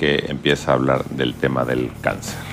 que 0.01 0.24
empieza 0.28 0.70
a 0.70 0.74
hablar 0.76 1.05
del 1.11 1.34
tema 1.34 1.66
del 1.66 1.90
cáncer. 2.01 2.49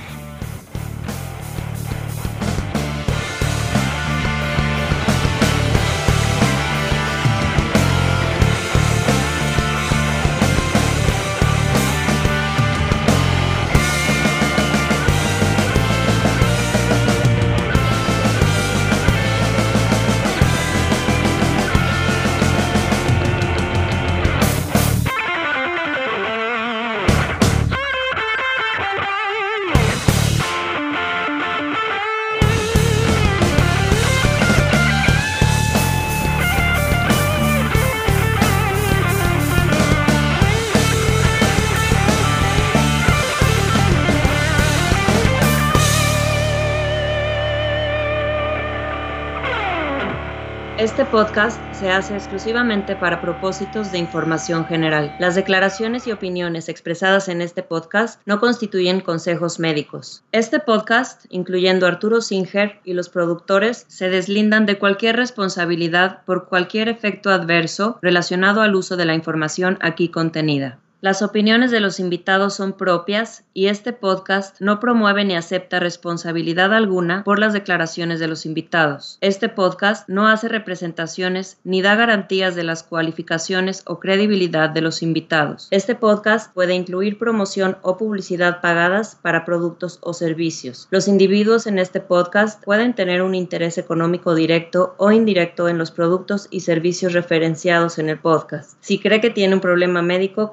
Este 50.98 51.12
podcast 51.12 51.64
se 51.70 51.92
hace 51.92 52.16
exclusivamente 52.16 52.96
para 52.96 53.22
propósitos 53.22 53.92
de 53.92 54.00
información 54.00 54.66
general. 54.66 55.14
Las 55.20 55.36
declaraciones 55.36 56.08
y 56.08 56.12
opiniones 56.12 56.70
expresadas 56.70 57.28
en 57.28 57.44
este 57.44 57.62
podcast 57.62 58.20
no 58.26 58.40
constituyen 58.40 59.02
consejos 59.02 59.60
médicos. 59.60 60.24
Este 60.32 60.60
podcast, 60.60 61.26
incluyendo 61.30 61.86
Arturo 61.86 62.20
Singer 62.20 62.80
y 62.84 62.94
los 62.94 63.10
productores, 63.10 63.86
se 63.88 64.10
deslindan 64.10 64.66
de 64.66 64.80
cualquier 64.80 65.18
responsabilidad 65.18 66.24
por 66.26 66.48
cualquier 66.48 66.90
efecto 66.90 67.30
adverso 67.30 68.00
relacionado 68.02 68.62
al 68.62 68.74
uso 68.74 68.98
de 68.98 69.06
la 69.06 69.14
información 69.14 69.78
aquí 69.82 70.10
contenida. 70.10 70.80
Las 71.00 71.22
opiniones 71.22 71.70
de 71.70 71.80
los 71.80 72.00
invitados 72.00 72.56
son 72.56 72.74
propias 72.74 73.44
y 73.54 73.68
este 73.68 73.94
podcast 73.94 74.60
no 74.60 74.80
promueve 74.80 75.26
ni 75.26 75.36
acepta 75.36 75.80
responsabilidad 75.80 76.74
alguna 76.74 77.24
por 77.24 77.38
las 77.38 77.54
declaraciones 77.54 78.20
de 78.20 78.28
los 78.28 78.48
invitados. 78.48 79.20
Este 79.22 79.48
podcast 79.48 80.10
no 80.10 80.28
hace 80.28 80.48
representaciones 80.48 81.60
ni 81.64 81.84
da 81.84 81.94
garantías 81.94 82.56
de 82.56 82.64
las 82.64 82.82
cualificaciones 82.82 83.84
o 83.86 84.00
credibilidad 84.00 84.72
de 84.72 84.82
los 84.82 85.04
invitados. 85.04 85.68
Este 85.70 85.94
podcast 85.94 86.52
puede 86.56 86.74
incluir 86.74 87.20
promoción 87.20 87.78
o 87.84 87.96
publicidad 87.98 88.60
pagadas 88.60 89.20
para 89.22 89.46
productos 89.46 90.00
o 90.02 90.14
servicios. 90.14 90.88
Los 90.90 91.08
individuos 91.08 91.68
en 91.68 91.78
este 91.78 92.00
podcast 92.00 92.64
pueden 92.64 92.96
tener 92.96 93.22
un 93.22 93.36
interés 93.36 93.78
económico 93.78 94.34
directo 94.34 94.96
o 94.98 95.12
indirecto 95.12 95.70
en 95.70 95.78
los 95.78 95.92
productos 95.92 96.48
y 96.50 96.62
servicios 96.62 97.14
referenciados 97.14 98.00
en 98.00 98.10
el 98.10 98.18
podcast. 98.18 98.78
Si 98.82 98.98
cree 98.98 99.22
que 99.22 99.30
tiene 99.30 99.54
un 99.54 99.62
problema 99.62 100.02
médico, 100.02 100.50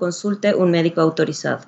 un 0.57 0.70
médico 0.70 1.01
autorizado. 1.01 1.61